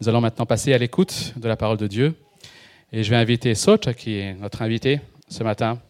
Nous 0.00 0.08
allons 0.08 0.20
maintenant 0.20 0.44
passer 0.44 0.74
à 0.74 0.78
l'écoute 0.78 1.34
de 1.36 1.46
la 1.46 1.56
parole 1.56 1.76
de 1.76 1.86
Dieu. 1.86 2.14
Et 2.92 3.04
je 3.04 3.10
vais 3.10 3.16
inviter 3.16 3.54
Soch, 3.54 3.92
qui 3.94 4.16
est 4.16 4.34
notre 4.34 4.62
invité 4.62 5.00
ce 5.28 5.44
matin. 5.44 5.80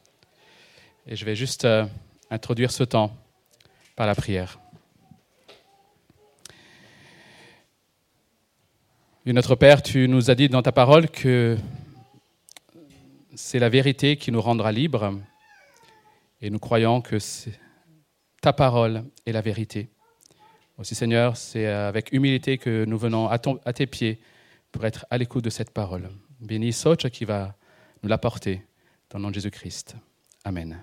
Et 1.06 1.16
je 1.16 1.24
vais 1.24 1.34
juste 1.34 1.64
euh, 1.64 1.86
introduire 2.30 2.70
ce 2.70 2.84
temps 2.84 3.16
par 3.96 4.06
la 4.06 4.14
prière. 4.14 4.60
Notre 9.24 9.54
Père, 9.54 9.82
tu 9.82 10.06
nous 10.06 10.30
as 10.30 10.34
dit 10.34 10.50
dans 10.50 10.60
ta 10.60 10.70
parole 10.70 11.08
que 11.08 11.56
c'est 13.34 13.58
la 13.58 13.70
vérité 13.70 14.18
qui 14.18 14.30
nous 14.30 14.40
rendra 14.42 14.70
libres. 14.70 15.18
Et 16.42 16.50
nous 16.50 16.58
croyons 16.58 17.00
que 17.00 17.16
ta 18.42 18.52
parole 18.52 19.04
est 19.24 19.32
la 19.32 19.40
vérité. 19.40 19.88
Aussi, 20.78 20.94
Seigneur, 20.94 21.36
c'est 21.36 21.66
avec 21.66 22.12
humilité 22.12 22.58
que 22.58 22.84
nous 22.84 22.98
venons 22.98 23.28
à, 23.28 23.38
tes 23.38 23.86
pieds 23.86 24.20
pour 24.72 24.84
être 24.84 25.06
à 25.10 25.18
l'écoute 25.18 25.44
de 25.44 25.50
cette 25.50 25.70
parole. 25.70 26.10
Bénis 26.40 26.72
Soch 26.72 27.08
qui 27.10 27.24
va 27.24 27.54
nous 28.02 28.08
l'apporter 28.08 28.62
dans 29.10 29.18
le 29.18 29.22
nom 29.22 29.28
de 29.30 29.34
Jésus-Christ. 29.34 29.94
Amen. 30.44 30.82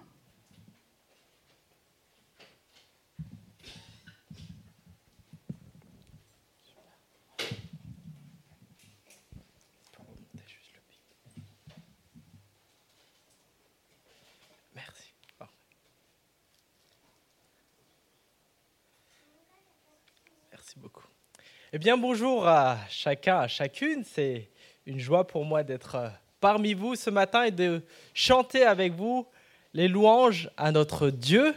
Eh 21.73 21.79
bien, 21.79 21.95
bonjour 21.95 22.49
à 22.49 22.79
chacun, 22.89 23.37
à 23.37 23.47
chacune. 23.47 24.03
C'est 24.03 24.49
une 24.85 24.99
joie 24.99 25.25
pour 25.25 25.45
moi 25.45 25.63
d'être 25.63 25.95
euh, 25.95 26.09
parmi 26.41 26.73
vous 26.73 26.95
ce 26.95 27.09
matin 27.09 27.43
et 27.43 27.51
de 27.51 27.81
chanter 28.13 28.63
avec 28.63 28.91
vous 28.91 29.25
les 29.73 29.87
louanges 29.87 30.49
à 30.57 30.73
notre 30.73 31.09
Dieu, 31.09 31.53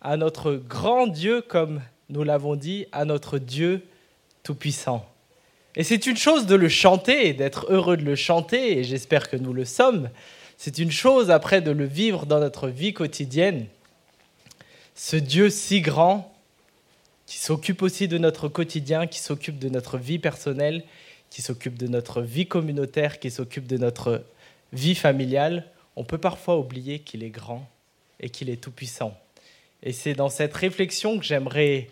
à 0.00 0.16
notre 0.16 0.52
grand 0.54 1.08
Dieu, 1.08 1.40
comme 1.40 1.82
nous 2.10 2.22
l'avons 2.22 2.54
dit, 2.54 2.86
à 2.92 3.04
notre 3.04 3.38
Dieu 3.38 3.82
tout-puissant. 4.44 5.04
Et 5.74 5.82
c'est 5.82 6.06
une 6.06 6.16
chose 6.16 6.46
de 6.46 6.54
le 6.54 6.68
chanter 6.68 7.32
d'être 7.32 7.66
heureux 7.68 7.96
de 7.96 8.04
le 8.04 8.14
chanter, 8.14 8.78
et 8.78 8.84
j'espère 8.84 9.28
que 9.28 9.36
nous 9.36 9.52
le 9.52 9.64
sommes. 9.64 10.10
C'est 10.58 10.78
une 10.78 10.92
chose 10.92 11.28
après 11.28 11.60
de 11.60 11.72
le 11.72 11.86
vivre 11.86 12.24
dans 12.24 12.38
notre 12.38 12.68
vie 12.68 12.92
quotidienne. 12.92 13.66
Ce 14.94 15.16
Dieu 15.16 15.50
si 15.50 15.80
grand, 15.80 16.35
qui 17.26 17.38
s'occupe 17.38 17.82
aussi 17.82 18.08
de 18.08 18.18
notre 18.18 18.48
quotidien, 18.48 19.06
qui 19.06 19.18
s'occupe 19.18 19.58
de 19.58 19.68
notre 19.68 19.98
vie 19.98 20.18
personnelle, 20.18 20.84
qui 21.30 21.42
s'occupe 21.42 21.76
de 21.76 21.88
notre 21.88 22.22
vie 22.22 22.46
communautaire, 22.46 23.18
qui 23.18 23.30
s'occupe 23.30 23.66
de 23.66 23.76
notre 23.76 24.24
vie 24.72 24.94
familiale, 24.94 25.66
on 25.96 26.04
peut 26.04 26.18
parfois 26.18 26.58
oublier 26.58 27.00
qu'il 27.00 27.24
est 27.24 27.30
grand 27.30 27.68
et 28.20 28.28
qu'il 28.28 28.50
est 28.50 28.62
tout-puissant. 28.62 29.18
Et 29.82 29.92
c'est 29.92 30.14
dans 30.14 30.28
cette 30.28 30.54
réflexion 30.54 31.18
que 31.18 31.24
j'aimerais, 31.24 31.88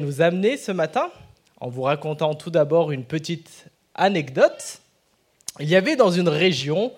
nous 0.00 0.20
amener 0.20 0.56
ce 0.56 0.72
matin, 0.72 1.10
en 1.60 1.68
vous 1.68 1.82
racontant 1.82 2.34
tout 2.34 2.50
d'abord 2.50 2.90
une 2.92 3.04
petite 3.04 3.66
anecdote. 3.94 4.80
Il 5.60 5.68
y 5.68 5.76
avait 5.76 5.96
dans 5.96 6.10
une 6.10 6.28
région 6.28 6.92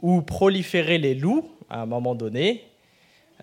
où 0.00 0.22
proliféraient 0.22 0.98
les 0.98 1.14
loups, 1.14 1.50
à 1.70 1.82
un 1.82 1.86
moment 1.86 2.14
donné, 2.14 2.64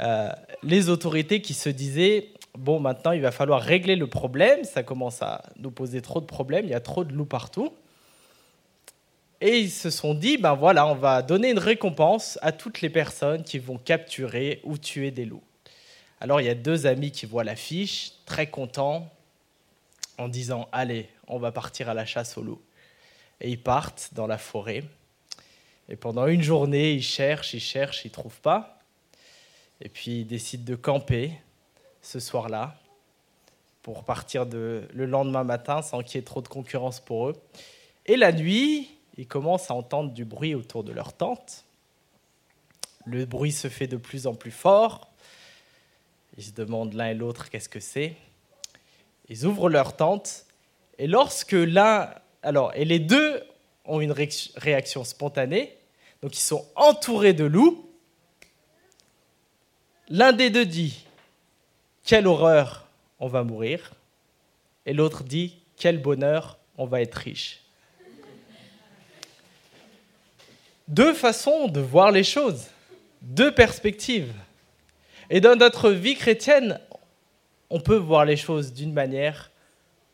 euh, 0.01 0.29
les 0.63 0.89
autorités 0.89 1.41
qui 1.41 1.53
se 1.53 1.69
disaient 1.69 2.29
bon, 2.57 2.79
maintenant, 2.79 3.11
il 3.11 3.21
va 3.21 3.31
falloir 3.31 3.61
régler 3.61 3.95
le 3.95 4.07
problème. 4.07 4.63
Ça 4.63 4.83
commence 4.83 5.21
à 5.21 5.43
nous 5.57 5.71
poser 5.71 6.01
trop 6.01 6.21
de 6.21 6.25
problèmes. 6.25 6.65
Il 6.65 6.71
y 6.71 6.75
a 6.75 6.79
trop 6.79 7.03
de 7.03 7.13
loups 7.13 7.25
partout. 7.25 7.73
Et 9.41 9.59
ils 9.59 9.71
se 9.71 9.89
sont 9.89 10.13
dit, 10.13 10.37
ben 10.37 10.53
voilà, 10.53 10.85
on 10.85 10.95
va 10.95 11.21
donner 11.21 11.51
une 11.51 11.59
récompense 11.59 12.37
à 12.41 12.51
toutes 12.51 12.81
les 12.81 12.89
personnes 12.89 13.43
qui 13.43 13.57
vont 13.57 13.77
capturer 13.77 14.59
ou 14.63 14.77
tuer 14.77 15.11
des 15.11 15.23
loups. 15.23 15.43
Alors 16.19 16.41
il 16.41 16.47
y 16.47 16.49
a 16.49 16.55
deux 16.55 16.85
amis 16.85 17.11
qui 17.11 17.25
voient 17.25 17.45
l'affiche, 17.45 18.11
très 18.25 18.47
contents, 18.47 19.09
en 20.17 20.27
disant, 20.27 20.67
allez, 20.73 21.07
on 21.27 21.39
va 21.39 21.53
partir 21.53 21.87
à 21.87 21.93
la 21.93 22.05
chasse 22.05 22.37
aux 22.37 22.43
loups. 22.43 22.61
Et 23.39 23.49
ils 23.49 23.61
partent 23.61 24.09
dans 24.13 24.27
la 24.27 24.37
forêt. 24.37 24.83
Et 25.87 25.95
pendant 25.95 26.27
une 26.27 26.43
journée, 26.43 26.91
ils 26.91 27.03
cherchent, 27.03 27.53
ils 27.53 27.61
cherchent, 27.61 28.03
ils 28.03 28.09
ne 28.09 28.13
trouvent 28.13 28.41
pas. 28.41 28.79
Et 29.79 29.87
puis 29.87 30.21
ils 30.21 30.27
décident 30.27 30.65
de 30.65 30.75
camper 30.75 31.31
ce 32.01 32.19
soir-là 32.19 32.75
pour 33.83 34.03
partir 34.03 34.45
le 34.45 35.05
lendemain 35.05 35.43
matin 35.43 35.81
sans 35.81 36.01
qu'il 36.03 36.17
y 36.17 36.19
ait 36.19 36.25
trop 36.25 36.41
de 36.41 36.47
concurrence 36.47 36.99
pour 36.99 37.29
eux. 37.29 37.35
Et 38.05 38.17
la 38.17 38.31
nuit, 38.31 38.89
ils 39.17 39.27
commencent 39.27 39.71
à 39.71 39.73
entendre 39.73 40.11
du 40.11 40.25
bruit 40.25 40.55
autour 40.55 40.83
de 40.83 40.91
leur 40.91 41.13
tente. 41.13 41.65
Le 43.05 43.25
bruit 43.25 43.51
se 43.51 43.67
fait 43.67 43.87
de 43.87 43.97
plus 43.97 44.27
en 44.27 44.33
plus 44.33 44.51
fort. 44.51 45.09
Ils 46.37 46.43
se 46.43 46.51
demandent 46.51 46.93
l'un 46.93 47.07
et 47.07 47.13
l'autre 47.13 47.49
qu'est-ce 47.49 47.69
que 47.69 47.79
c'est. 47.79 48.15
Ils 49.27 49.45
ouvrent 49.45 49.69
leur 49.69 49.95
tente 49.95 50.45
et 50.99 51.07
lorsque 51.07 51.53
l'un, 51.53 52.13
alors, 52.43 52.73
et 52.75 52.85
les 52.85 52.99
deux 52.99 53.41
ont 53.85 54.01
une 54.01 54.11
réaction 54.11 55.03
spontanée, 55.03 55.75
donc 56.21 56.35
ils 56.35 56.41
sont 56.41 56.65
entourés 56.75 57.33
de 57.33 57.45
loups. 57.45 57.89
L'un 60.09 60.33
des 60.33 60.49
deux 60.49 60.65
dit 60.65 61.05
quelle 62.09 62.25
horreur, 62.25 62.87
on 63.19 63.27
va 63.27 63.43
mourir. 63.43 63.91
Et 64.87 64.93
l'autre 64.93 65.23
dit, 65.23 65.59
quel 65.77 66.01
bonheur, 66.01 66.57
on 66.75 66.87
va 66.87 67.01
être 67.01 67.13
riche. 67.13 67.61
Deux 70.87 71.13
façons 71.13 71.67
de 71.67 71.79
voir 71.79 72.11
les 72.11 72.23
choses, 72.23 72.65
deux 73.21 73.53
perspectives. 73.53 74.33
Et 75.29 75.39
dans 75.39 75.55
notre 75.55 75.91
vie 75.91 76.15
chrétienne, 76.15 76.79
on 77.69 77.79
peut 77.79 77.97
voir 77.97 78.25
les 78.25 78.37
choses 78.37 78.73
d'une 78.73 78.91
manière 78.93 79.51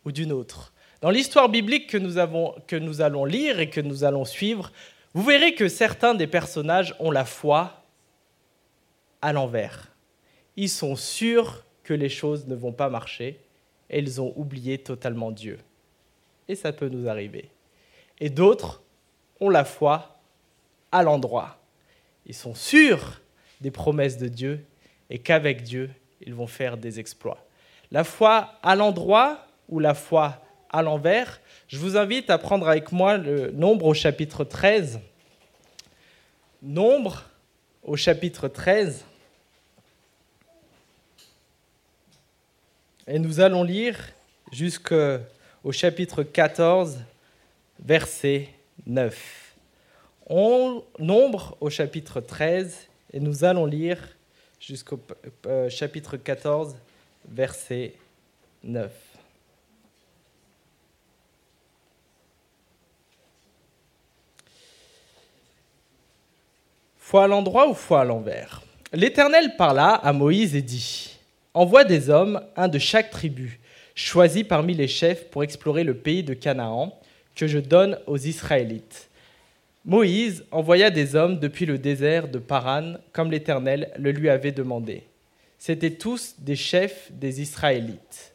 ou 0.04 0.12
d'une 0.12 0.34
autre. 0.34 0.74
Dans 1.00 1.12
l'histoire 1.12 1.48
biblique 1.48 1.90
que 1.90 1.98
nous, 1.98 2.18
avons, 2.18 2.56
que 2.68 2.76
nous 2.76 3.00
allons 3.00 3.24
lire 3.24 3.62
et 3.62 3.70
que 3.70 3.80
nous 3.80 4.04
allons 4.04 4.26
suivre, 4.26 4.74
vous 5.14 5.24
verrez 5.24 5.56
que 5.56 5.70
certains 5.70 6.14
des 6.14 6.28
personnages 6.28 6.94
ont 7.00 7.12
la 7.12 7.24
foi 7.24 7.86
à 9.22 9.32
l'envers. 9.32 9.88
Ils 10.58 10.70
sont 10.70 10.98
sûrs 10.98 11.65
que 11.85 11.94
les 11.94 12.09
choses 12.09 12.47
ne 12.47 12.56
vont 12.56 12.73
pas 12.73 12.90
marcher 12.90 13.40
et 13.90 14.00
ils 14.00 14.19
ont 14.19 14.34
oublié 14.35 14.79
totalement 14.79 15.31
Dieu. 15.31 15.59
Et 16.50 16.56
ça 16.56 16.73
peut 16.73 16.90
nous 16.90 17.07
arriver. 17.07 17.50
Et 18.19 18.29
d'autres 18.29 18.81
ont 19.40 19.50
la 19.50 19.63
foi 19.63 20.19
à 20.91 21.03
l'endroit. 21.03 21.59
Ils 22.25 22.34
sont 22.34 22.56
sûrs 22.56 23.22
des 23.62 23.72
promesses 23.72 24.18
de 24.18 24.28
Dieu 24.28 24.66
et 25.09 25.19
qu'avec 25.19 25.62
Dieu, 25.63 25.91
ils 26.22 26.34
vont 26.34 26.47
faire 26.47 26.78
des 26.78 27.00
exploits. 27.00 27.46
La 27.91 28.03
foi 28.03 28.56
à 28.63 28.75
l'endroit 28.75 29.46
ou 29.69 29.79
la 29.79 29.94
foi 29.94 30.41
à 30.72 30.81
l'envers, 30.81 31.40
je 31.67 31.78
vous 31.78 31.97
invite 31.97 32.29
à 32.29 32.38
prendre 32.38 32.67
avec 32.67 32.91
moi 32.91 33.17
le 33.17 33.52
nombre 33.52 33.85
au 33.85 33.94
chapitre 33.94 34.44
13. 34.44 35.00
Nombre 36.63 37.23
au 37.84 37.96
chapitre 37.96 38.47
13. 38.47 39.06
Et 43.08 43.20
nous 43.20 43.40
allons 43.40 43.64
lire 43.64 44.00
jusqu'au 44.52 45.72
chapitre 45.72 46.24
14, 46.24 46.98
verset 47.80 48.50
9. 48.88 49.56
On 50.28 50.84
nombre 50.98 51.56
au 51.62 51.70
chapitre 51.70 52.20
13 52.20 52.88
et 53.14 53.20
nous 53.20 53.44
allons 53.44 53.68
lire 53.68 54.00
jusqu'au 54.60 55.00
euh, 55.46 55.70
chapitre 55.70 56.18
14, 56.18 56.76
verset 57.30 57.94
9. 58.64 58.92
Foi 66.97 67.26
à 67.26 67.28
l'endroit 67.28 67.70
ou 67.70 67.76
foi 67.76 68.02
à 68.02 68.03
l'envers? 68.03 68.64
L'Éternel 68.91 69.56
parla 69.58 69.94
à 69.94 70.12
Moïse 70.12 70.56
et 70.56 70.64
dit 70.64 71.15
envoie 71.55 71.85
des 71.85 72.09
hommes, 72.09 72.41
un 72.55 72.67
de 72.67 72.78
chaque 72.78 73.09
tribu, 73.09 73.59
choisis 73.96 74.43
parmi 74.43 74.75
les 74.75 74.87
chefs 74.87 75.29
pour 75.29 75.43
explorer 75.43 75.84
le 75.84 75.96
pays 75.96 76.22
de 76.22 76.35
Canaan 76.35 76.99
que 77.34 77.47
je 77.47 77.59
donne 77.59 77.97
aux 78.05 78.17
Israélites. 78.17 79.09
Moïse 79.85 80.43
envoya 80.52 80.90
des 80.90 81.16
hommes 81.16 81.40
depuis 81.40 81.66
le 81.66 81.78
désert 81.78 82.28
de 82.28 82.40
Paran, 82.40 82.96
comme 83.13 83.31
l'Éternel 83.31 83.91
le 83.97 84.11
lui 84.11 84.29
avait 84.29 84.52
demandé. 84.52 85.03
C'étaient 85.57 85.91
tous 85.91 86.35
des 86.40 86.55
chefs 86.55 87.11
des 87.11 87.41
Israélites. 87.41 88.34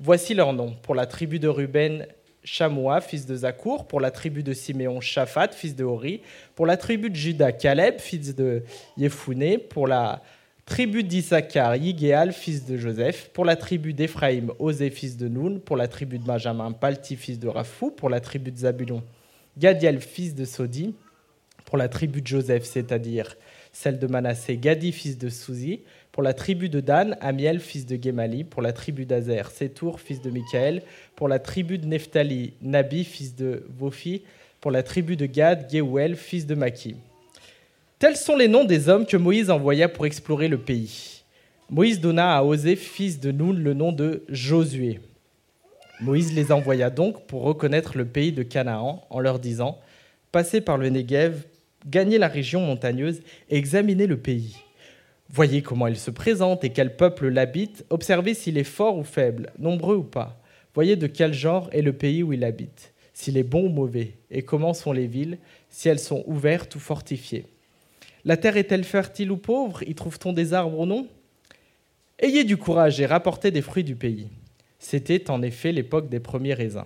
Voici 0.00 0.34
leurs 0.34 0.52
noms. 0.52 0.74
Pour 0.82 0.94
la 0.94 1.06
tribu 1.06 1.38
de 1.38 1.48
Ruben, 1.48 2.06
Shamoua, 2.42 3.00
fils 3.00 3.26
de 3.26 3.36
Zakour. 3.36 3.86
Pour 3.86 4.00
la 4.00 4.10
tribu 4.10 4.42
de 4.42 4.52
Siméon, 4.52 5.00
Shaphat, 5.00 5.48
fils 5.52 5.76
de 5.76 5.84
Hori. 5.84 6.22
Pour 6.54 6.66
la 6.66 6.76
tribu 6.76 7.10
de 7.10 7.16
Juda, 7.16 7.52
Caleb, 7.52 7.98
fils 7.98 8.34
de 8.34 8.62
Yefouné. 8.96 9.58
Pour 9.58 9.86
la 9.86 10.22
Tribu 10.68 11.02
d'Issachar, 11.02 11.76
Yigéal, 11.76 12.30
fils 12.30 12.66
de 12.66 12.76
Joseph. 12.76 13.30
Pour 13.32 13.46
la 13.46 13.56
tribu 13.56 13.94
d'Éphraïm, 13.94 14.52
Osée, 14.58 14.90
fils 14.90 15.16
de 15.16 15.26
Noun. 15.26 15.60
Pour 15.60 15.78
la 15.78 15.88
tribu 15.88 16.18
de 16.18 16.24
Benjamin, 16.24 16.72
Palti, 16.72 17.16
fils 17.16 17.38
de 17.38 17.48
Raphou. 17.48 17.90
Pour 17.90 18.10
la 18.10 18.20
tribu 18.20 18.52
de 18.52 18.58
Zabulon, 18.58 19.02
Gadiel, 19.56 19.98
fils 19.98 20.34
de 20.34 20.44
Sodi. 20.44 20.94
Pour 21.64 21.78
la 21.78 21.88
tribu 21.88 22.20
de 22.20 22.26
Joseph, 22.26 22.64
c'est-à-dire 22.64 23.36
celle 23.72 23.98
de 23.98 24.06
Manassé, 24.06 24.58
Gadi, 24.58 24.92
fils 24.92 25.16
de 25.16 25.30
Souzi. 25.30 25.80
Pour 26.12 26.22
la 26.22 26.34
tribu 26.34 26.68
de 26.68 26.80
Dan, 26.80 27.16
Amiel, 27.22 27.60
fils 27.60 27.86
de 27.86 27.98
Gemali. 28.00 28.44
Pour 28.44 28.60
la 28.60 28.74
tribu 28.74 29.06
d'Azer, 29.06 29.50
Sétour, 29.50 30.00
fils 30.00 30.20
de 30.20 30.30
Michaël. 30.30 30.82
Pour 31.16 31.28
la 31.28 31.38
tribu 31.38 31.78
de 31.78 31.86
Nephtali, 31.86 32.52
Nabi, 32.60 33.04
fils 33.04 33.34
de 33.34 33.64
Vofi. 33.78 34.22
Pour 34.60 34.70
la 34.70 34.82
tribu 34.82 35.16
de 35.16 35.24
Gad, 35.24 35.66
Geouel, 35.72 36.14
fils 36.14 36.46
de 36.46 36.54
Maki. 36.54 36.94
Tels 37.98 38.16
sont 38.16 38.36
les 38.36 38.46
noms 38.46 38.62
des 38.62 38.88
hommes 38.88 39.06
que 39.06 39.16
Moïse 39.16 39.50
envoya 39.50 39.88
pour 39.88 40.06
explorer 40.06 40.46
le 40.46 40.58
pays. 40.58 41.24
Moïse 41.68 42.00
donna 42.00 42.36
à 42.36 42.44
Osée, 42.44 42.76
fils 42.76 43.18
de 43.18 43.32
Noun, 43.32 43.58
le 43.58 43.74
nom 43.74 43.90
de 43.90 44.22
Josué. 44.28 45.00
Moïse 46.00 46.32
les 46.32 46.52
envoya 46.52 46.90
donc 46.90 47.26
pour 47.26 47.42
reconnaître 47.42 47.98
le 47.98 48.04
pays 48.04 48.30
de 48.30 48.44
Canaan 48.44 49.04
en 49.10 49.18
leur 49.18 49.40
disant 49.40 49.80
Passez 50.30 50.60
par 50.60 50.78
le 50.78 50.90
Negev, 50.90 51.42
gagnez 51.88 52.18
la 52.18 52.28
région 52.28 52.60
montagneuse 52.60 53.20
et 53.50 53.56
examinez 53.56 54.06
le 54.06 54.16
pays. 54.16 54.58
Voyez 55.28 55.60
comment 55.60 55.88
il 55.88 55.96
se 55.96 56.12
présente 56.12 56.62
et 56.62 56.70
quel 56.70 56.94
peuple 56.94 57.26
l'habite, 57.26 57.84
observez 57.90 58.34
s'il 58.34 58.58
est 58.58 58.62
fort 58.62 58.96
ou 58.96 59.02
faible, 59.02 59.50
nombreux 59.58 59.96
ou 59.96 60.04
pas. 60.04 60.40
Voyez 60.72 60.94
de 60.94 61.08
quel 61.08 61.34
genre 61.34 61.68
est 61.72 61.82
le 61.82 61.94
pays 61.94 62.22
où 62.22 62.32
il 62.32 62.44
habite, 62.44 62.94
s'il 63.12 63.36
est 63.36 63.42
bon 63.42 63.64
ou 63.64 63.70
mauvais, 63.70 64.12
et 64.30 64.42
comment 64.42 64.72
sont 64.72 64.92
les 64.92 65.08
villes, 65.08 65.38
si 65.68 65.88
elles 65.88 65.98
sont 65.98 66.22
ouvertes 66.28 66.76
ou 66.76 66.78
fortifiées. 66.78 67.46
La 68.28 68.36
terre 68.36 68.58
est-elle 68.58 68.84
fertile 68.84 69.32
ou 69.32 69.38
pauvre? 69.38 69.82
Y 69.84 69.94
trouve-t-on 69.94 70.34
des 70.34 70.52
arbres 70.52 70.80
ou 70.80 70.84
non? 70.84 71.08
Ayez 72.18 72.44
du 72.44 72.58
courage 72.58 73.00
et 73.00 73.06
rapportez 73.06 73.50
des 73.50 73.62
fruits 73.62 73.84
du 73.84 73.96
pays. 73.96 74.28
C'était 74.78 75.30
en 75.30 75.40
effet 75.40 75.72
l'époque 75.72 76.10
des 76.10 76.20
premiers 76.20 76.52
raisins. 76.52 76.84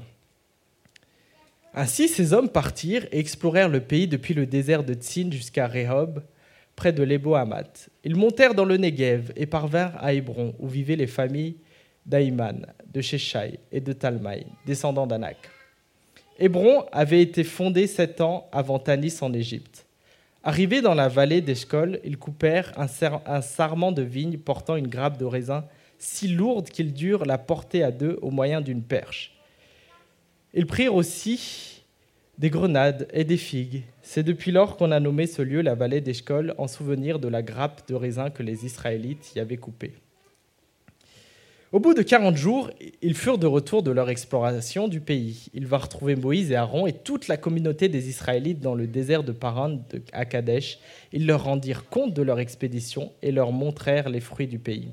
Ainsi, 1.75 2.06
ces 2.06 2.33
hommes 2.33 2.49
partirent 2.49 3.09
et 3.11 3.19
explorèrent 3.19 3.69
le 3.69 3.81
pays 3.81 4.06
depuis 4.06 4.35
le 4.35 4.47
désert 4.47 4.85
de 4.85 4.94
Tsin 4.94 5.33
jusqu'à 5.33 5.67
Rehob, 5.67 6.23
près 6.77 6.93
de 6.93 7.03
l'Ebo 7.03 7.35
Hamat. 7.35 7.89
Ils 8.05 8.15
montèrent 8.15 8.55
dans 8.55 8.65
le 8.65 8.77
Negev 8.77 9.33
et 9.35 9.47
parvinrent 9.47 9.97
à 9.99 10.15
Hébron, 10.15 10.55
où 10.61 10.69
vivaient 10.69 10.94
les 10.94 11.09
familles 11.09 11.56
d'Aïman, 12.06 12.67
de 12.87 13.00
Sheshai 13.00 13.59
et 13.73 13.81
de 13.81 13.93
Talmaï, 13.93 14.47
descendants 14.65 15.09
d'Anak. 15.09 15.39
Hébron 16.39 16.85
avait 16.93 17.21
été 17.21 17.43
fondé 17.43 17.89
sept 17.89 18.21
ans 18.21 18.49
avant 18.53 18.79
Tanis 18.79 19.17
en 19.23 19.33
Égypte. 19.33 19.87
Arrivés 20.44 20.81
dans 20.81 20.94
la 20.94 21.09
vallée 21.09 21.41
d'Eshcol, 21.41 22.00
ils 22.03 22.19
coupèrent 22.19 22.73
un, 22.77 23.41
sarment 23.41 23.93
de 23.93 24.03
vigne 24.03 24.39
portant 24.39 24.75
une 24.75 24.89
grappe 24.89 25.17
de 25.19 25.25
raisin 25.25 25.65
si 25.99 26.27
lourde 26.27 26.69
qu'ils 26.69 26.93
durent 26.93 27.25
la 27.25 27.39
porter 27.39 27.85
à 27.85 27.93
deux 27.93 28.19
au 28.23 28.33
moyen 28.33 28.61
d'une 28.61 28.83
perche. 28.83 29.39
Ils 30.53 30.67
prirent 30.67 30.97
aussi 30.97 31.85
des 32.39 32.50
grenades 32.50 33.06
et 33.12 33.23
des 33.23 33.37
figues. 33.37 33.85
C'est 34.03 34.25
depuis 34.25 34.50
lors 34.50 34.77
qu'on 34.77 34.91
a 34.91 34.99
nommé 34.99 35.29
ce 35.29 35.43
lieu 35.43 35.62
la 35.62 35.77
vallée 35.77 36.00
d'Eshcol 36.00 36.55
en 36.59 36.67
souvenir 36.67 37.21
de 37.21 37.29
la 37.29 37.43
grappe 37.43 37.87
de 37.89 37.94
raisin 37.94 38.31
que 38.31 38.43
les 38.43 38.67
Israélites 38.67 39.37
y 39.37 39.41
avaient 39.41 39.59
coupée. 39.59 39.94
Au 41.72 41.80
bout 41.80 41.94
de 41.94 42.02
40 42.02 42.36
jours, 42.36 42.70
ils 43.00 43.14
furent 43.14 43.38
de 43.38 43.46
retour 43.46 43.82
de 43.82 43.90
leur 43.90 44.10
exploration 44.10 44.88
du 44.88 45.00
pays. 45.00 45.46
Ils 45.54 45.66
vinrent 45.66 45.84
retrouver 45.84 46.16
Moïse 46.16 46.52
et 46.52 46.54
Aaron 46.54 46.86
et 46.86 46.92
toute 46.92 47.28
la 47.28 47.38
communauté 47.38 47.88
des 47.88 48.10
Israélites 48.10 48.60
dans 48.60 48.74
le 48.74 48.86
désert 48.86 49.24
de 49.24 49.32
Paran 49.32 49.78
à 50.12 50.26
Kadesh. 50.26 50.78
Ils 51.14 51.26
leur 51.26 51.44
rendirent 51.44 51.88
compte 51.88 52.12
de 52.12 52.20
leur 52.20 52.40
expédition 52.40 53.10
et 53.22 53.32
leur 53.32 53.52
montrèrent 53.52 54.10
les 54.10 54.20
fruits 54.20 54.48
du 54.48 54.58
pays. 54.58 54.90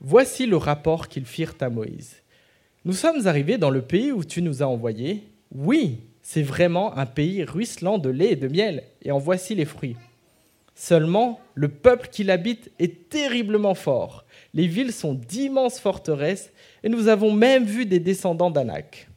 Voici 0.00 0.46
le 0.46 0.56
rapport 0.56 1.08
qu'ils 1.08 1.26
firent 1.26 1.56
à 1.60 1.70
Moïse. 1.70 2.22
Nous 2.84 2.92
sommes 2.92 3.26
arrivés 3.26 3.58
dans 3.58 3.70
le 3.70 3.82
pays 3.82 4.12
où 4.12 4.22
tu 4.22 4.42
nous 4.42 4.62
as 4.62 4.68
envoyés. 4.68 5.24
Oui, 5.52 6.02
c'est 6.22 6.42
vraiment 6.42 6.96
un 6.96 7.06
pays 7.06 7.42
ruisselant 7.42 7.98
de 7.98 8.10
lait 8.10 8.32
et 8.32 8.36
de 8.36 8.46
miel, 8.46 8.84
et 9.02 9.10
en 9.10 9.18
voici 9.18 9.56
les 9.56 9.64
fruits. 9.64 9.96
Seulement, 10.74 11.40
le 11.54 11.68
peuple 11.68 12.08
qui 12.10 12.24
l'habite 12.24 12.70
est 12.78 13.08
terriblement 13.08 13.74
fort 13.74 14.24
les 14.54 14.66
villes 14.66 14.92
sont 14.92 15.14
d'immenses 15.14 15.78
forteresses 15.78 16.52
et 16.84 16.88
nous 16.88 17.08
avons 17.08 17.32
même 17.32 17.64
vu 17.64 17.86
des 17.86 18.00
descendants 18.00 18.50
d'Anak. 18.50 19.08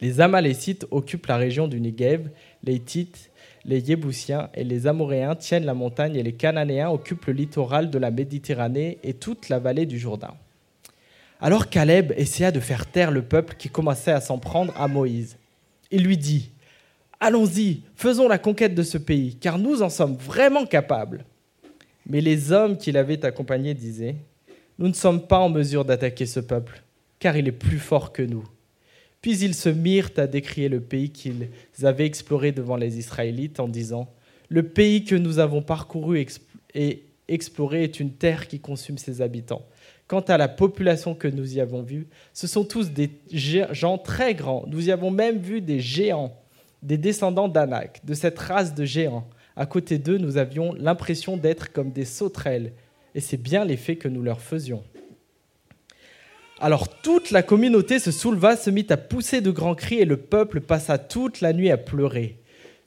Les 0.00 0.20
Amalécites 0.20 0.86
occupent 0.90 1.26
la 1.26 1.38
région 1.38 1.68
du 1.68 1.80
Negev, 1.80 2.28
les 2.62 2.74
Hittites, 2.74 3.30
les 3.64 3.88
Yéboussiens 3.88 4.50
et 4.54 4.62
les 4.62 4.86
Amoréens 4.86 5.34
tiennent 5.34 5.64
la 5.64 5.74
montagne 5.74 6.16
et 6.16 6.22
les 6.22 6.34
Cananéens 6.34 6.90
occupent 6.90 7.26
le 7.26 7.32
littoral 7.32 7.90
de 7.90 7.98
la 7.98 8.10
Méditerranée 8.10 8.98
et 9.02 9.14
toute 9.14 9.48
la 9.48 9.58
vallée 9.58 9.86
du 9.86 9.98
Jourdain. 9.98 10.34
Alors 11.40 11.68
Caleb 11.68 12.12
essaya 12.16 12.50
de 12.50 12.60
faire 12.60 12.86
taire 12.86 13.10
le 13.10 13.22
peuple 13.22 13.56
qui 13.58 13.68
commençait 13.70 14.12
à 14.12 14.20
s'en 14.20 14.38
prendre 14.38 14.74
à 14.78 14.86
Moïse. 14.86 15.38
Il 15.90 16.04
lui 16.04 16.18
dit 16.18 16.50
Allons-y, 17.20 17.82
faisons 17.94 18.28
la 18.28 18.38
conquête 18.38 18.74
de 18.74 18.82
ce 18.82 18.98
pays, 18.98 19.36
car 19.36 19.58
nous 19.58 19.82
en 19.82 19.88
sommes 19.88 20.16
vraiment 20.16 20.66
capables. 20.66 21.24
Mais 22.08 22.20
les 22.20 22.52
hommes 22.52 22.76
qui 22.76 22.92
l'avaient 22.92 23.24
accompagné 23.24 23.74
disaient, 23.74 24.16
Nous 24.78 24.88
ne 24.88 24.92
sommes 24.94 25.26
pas 25.26 25.38
en 25.38 25.48
mesure 25.48 25.84
d'attaquer 25.84 26.26
ce 26.26 26.40
peuple, 26.40 26.82
car 27.18 27.36
il 27.36 27.48
est 27.48 27.52
plus 27.52 27.78
fort 27.78 28.12
que 28.12 28.22
nous. 28.22 28.44
Puis 29.22 29.38
ils 29.38 29.54
se 29.54 29.68
mirent 29.68 30.10
à 30.18 30.26
décrier 30.26 30.68
le 30.68 30.80
pays 30.80 31.10
qu'ils 31.10 31.48
avaient 31.82 32.06
exploré 32.06 32.52
devant 32.52 32.76
les 32.76 32.98
Israélites 32.98 33.60
en 33.60 33.68
disant, 33.68 34.08
Le 34.48 34.62
pays 34.62 35.04
que 35.04 35.16
nous 35.16 35.38
avons 35.38 35.62
parcouru 35.62 36.24
et 36.74 37.02
exploré 37.28 37.82
est 37.82 37.98
une 37.98 38.12
terre 38.12 38.46
qui 38.46 38.60
consume 38.60 38.98
ses 38.98 39.22
habitants. 39.22 39.66
Quant 40.06 40.20
à 40.20 40.36
la 40.36 40.46
population 40.46 41.14
que 41.14 41.26
nous 41.26 41.56
y 41.56 41.60
avons 41.60 41.82
vue, 41.82 42.06
ce 42.32 42.46
sont 42.46 42.64
tous 42.64 42.90
des 42.90 43.10
gens 43.30 43.98
très 43.98 44.34
grands. 44.34 44.64
Nous 44.68 44.88
y 44.88 44.92
avons 44.92 45.10
même 45.10 45.38
vu 45.38 45.60
des 45.60 45.80
géants, 45.80 46.38
des 46.86 46.96
descendants 46.96 47.48
d'Anak, 47.48 48.00
de 48.04 48.14
cette 48.14 48.38
race 48.38 48.74
de 48.74 48.84
géants 48.84 49.28
à 49.56 49.64
côté 49.64 49.98
d'eux, 49.98 50.18
nous 50.18 50.36
avions 50.36 50.74
l'impression 50.74 51.38
d'être 51.38 51.72
comme 51.72 51.90
des 51.90 52.04
sauterelles, 52.04 52.72
et 53.14 53.20
c'est 53.20 53.38
bien 53.38 53.64
l'effet 53.64 53.96
que 53.96 54.08
nous 54.08 54.22
leur 54.22 54.40
faisions. 54.40 54.84
Alors 56.60 56.88
toute 57.00 57.30
la 57.30 57.42
communauté 57.42 57.98
se 57.98 58.10
souleva, 58.10 58.56
se 58.56 58.70
mit 58.70 58.86
à 58.90 58.98
pousser 58.98 59.40
de 59.40 59.50
grands 59.50 59.74
cris, 59.74 59.96
et 59.96 60.04
le 60.04 60.18
peuple 60.18 60.60
passa 60.60 60.98
toute 60.98 61.40
la 61.40 61.54
nuit 61.54 61.70
à 61.70 61.78
pleurer. 61.78 62.38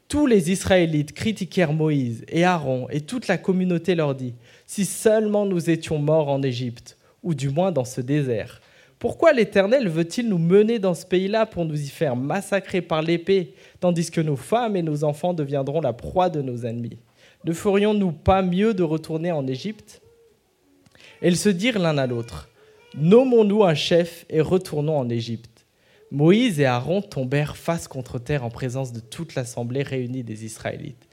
Tous 0.07 0.27
les 0.27 0.51
Israélites 0.51 1.13
critiquèrent 1.13 1.73
Moïse 1.73 2.23
et 2.29 2.43
Aaron, 2.43 2.87
et 2.89 3.01
toute 3.01 3.27
la 3.27 3.37
communauté 3.37 3.95
leur 3.95 4.13
dit, 4.13 4.35
Si 4.67 4.85
seulement 4.85 5.45
nous 5.45 5.69
étions 5.69 5.97
morts 5.97 6.29
en 6.29 6.43
Égypte, 6.43 6.97
ou 7.23 7.33
du 7.33 7.49
moins 7.49 7.71
dans 7.71 7.85
ce 7.85 8.01
désert. 8.01 8.61
Pourquoi 8.99 9.31
l'Éternel 9.31 9.87
veut-il 9.87 10.27
nous 10.27 10.37
mener 10.37 10.77
dans 10.77 10.93
ce 10.93 11.05
pays-là 11.05 11.45
pour 11.45 11.63
nous 11.63 11.81
y 11.81 11.87
faire 11.87 12.17
massacrer 12.17 12.81
par 12.81 13.01
l'épée, 13.01 13.53
tandis 13.79 14.11
que 14.11 14.19
nos 14.19 14.35
femmes 14.35 14.75
et 14.75 14.83
nos 14.83 15.05
enfants 15.05 15.33
deviendront 15.33 15.79
la 15.79 15.93
proie 15.93 16.29
de 16.29 16.41
nos 16.41 16.65
ennemis? 16.65 16.99
Ne 17.45 17.53
ferions-nous 17.53 18.11
pas 18.11 18.41
mieux 18.41 18.73
de 18.73 18.83
retourner 18.83 19.31
en 19.31 19.47
Égypte? 19.47 20.01
Et 21.21 21.29
ils 21.29 21.37
se 21.37 21.47
dirent 21.47 21.79
l'un 21.79 21.97
à 21.97 22.07
l'autre, 22.07 22.49
Nommons-nous 22.95 23.63
un 23.63 23.75
chef 23.75 24.25
et 24.29 24.41
retournons 24.41 24.97
en 24.97 25.09
Égypte. 25.09 25.65
Moïse 26.11 26.59
et 26.59 26.65
Aaron 26.65 27.01
tombèrent 27.01 27.55
face 27.55 27.87
contre 27.87 28.17
terre 28.17 28.43
en 28.43 28.49
présence 28.49 28.91
de 28.91 28.99
toute 28.99 29.35
l'assemblée 29.35 29.83
réunie 29.83 30.23
des 30.23 30.43
Israélites. 30.43 31.07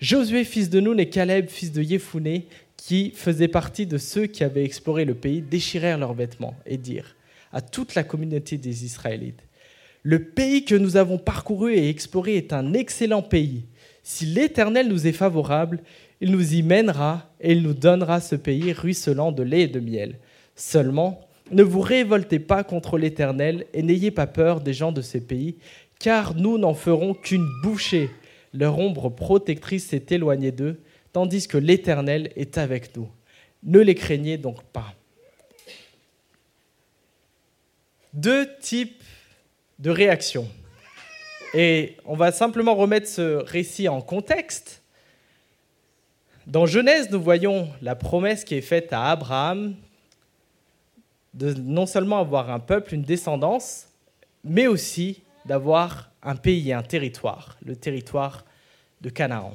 Josué, 0.00 0.44
fils 0.44 0.68
de 0.68 0.80
Nun, 0.80 0.98
et 0.98 1.08
Caleb, 1.08 1.48
fils 1.48 1.72
de 1.72 1.82
Yéphoné, 1.82 2.46
qui 2.76 3.10
faisaient 3.16 3.48
partie 3.48 3.86
de 3.86 3.96
ceux 3.96 4.26
qui 4.26 4.44
avaient 4.44 4.64
exploré 4.64 5.06
le 5.06 5.14
pays, 5.14 5.40
déchirèrent 5.40 5.98
leurs 5.98 6.12
vêtements 6.12 6.54
et 6.66 6.76
dirent 6.76 7.16
à 7.54 7.62
toute 7.62 7.94
la 7.94 8.02
communauté 8.02 8.58
des 8.58 8.84
Israélites. 8.84 9.46
Le 10.02 10.22
pays 10.22 10.66
que 10.66 10.74
nous 10.74 10.98
avons 10.98 11.16
parcouru 11.16 11.72
et 11.72 11.88
exploré 11.88 12.36
est 12.36 12.52
un 12.52 12.74
excellent 12.74 13.22
pays. 13.22 13.64
Si 14.02 14.26
l'Éternel 14.26 14.88
nous 14.88 15.06
est 15.06 15.12
favorable, 15.12 15.80
il 16.20 16.32
nous 16.32 16.54
y 16.54 16.62
mènera 16.62 17.30
et 17.40 17.52
il 17.52 17.62
nous 17.62 17.72
donnera 17.72 18.20
ce 18.20 18.34
pays 18.34 18.72
ruisselant 18.72 19.32
de 19.32 19.42
lait 19.42 19.62
et 19.62 19.68
de 19.68 19.80
miel. 19.80 20.18
Seulement, 20.56 21.20
ne 21.52 21.62
vous 21.62 21.80
révoltez 21.80 22.40
pas 22.40 22.64
contre 22.64 22.98
l'Éternel 22.98 23.66
et 23.72 23.82
n'ayez 23.82 24.10
pas 24.10 24.26
peur 24.26 24.60
des 24.60 24.74
gens 24.74 24.92
de 24.92 25.00
ces 25.00 25.20
pays, 25.20 25.56
car 26.00 26.34
nous 26.34 26.58
n'en 26.58 26.74
ferons 26.74 27.14
qu'une 27.14 27.46
bouchée. 27.62 28.10
Leur 28.52 28.78
ombre 28.78 29.10
protectrice 29.10 29.86
s'est 29.86 30.06
éloignée 30.10 30.52
d'eux, 30.52 30.80
tandis 31.12 31.46
que 31.46 31.58
l'Éternel 31.58 32.30
est 32.34 32.58
avec 32.58 32.96
nous. 32.96 33.08
Ne 33.62 33.78
les 33.78 33.94
craignez 33.94 34.38
donc 34.38 34.62
pas. 34.64 34.94
Deux 38.14 38.48
types 38.60 39.02
de 39.78 39.90
réactions. 39.90 40.48
Et 41.52 41.96
on 42.04 42.16
va 42.16 42.32
simplement 42.32 42.74
remettre 42.74 43.08
ce 43.08 43.36
récit 43.36 43.88
en 43.88 44.00
contexte. 44.00 44.82
Dans 46.46 46.66
Genèse, 46.66 47.10
nous 47.10 47.20
voyons 47.20 47.68
la 47.82 47.94
promesse 47.94 48.44
qui 48.44 48.54
est 48.54 48.60
faite 48.60 48.92
à 48.92 49.10
Abraham 49.10 49.74
de 51.32 51.52
non 51.54 51.86
seulement 51.86 52.20
avoir 52.20 52.50
un 52.50 52.60
peuple, 52.60 52.94
une 52.94 53.02
descendance, 53.02 53.88
mais 54.44 54.66
aussi 54.66 55.22
d'avoir 55.46 56.10
un 56.22 56.36
pays, 56.36 56.72
un 56.72 56.82
territoire, 56.82 57.58
le 57.64 57.76
territoire 57.76 58.44
de 59.00 59.10
Canaan. 59.10 59.54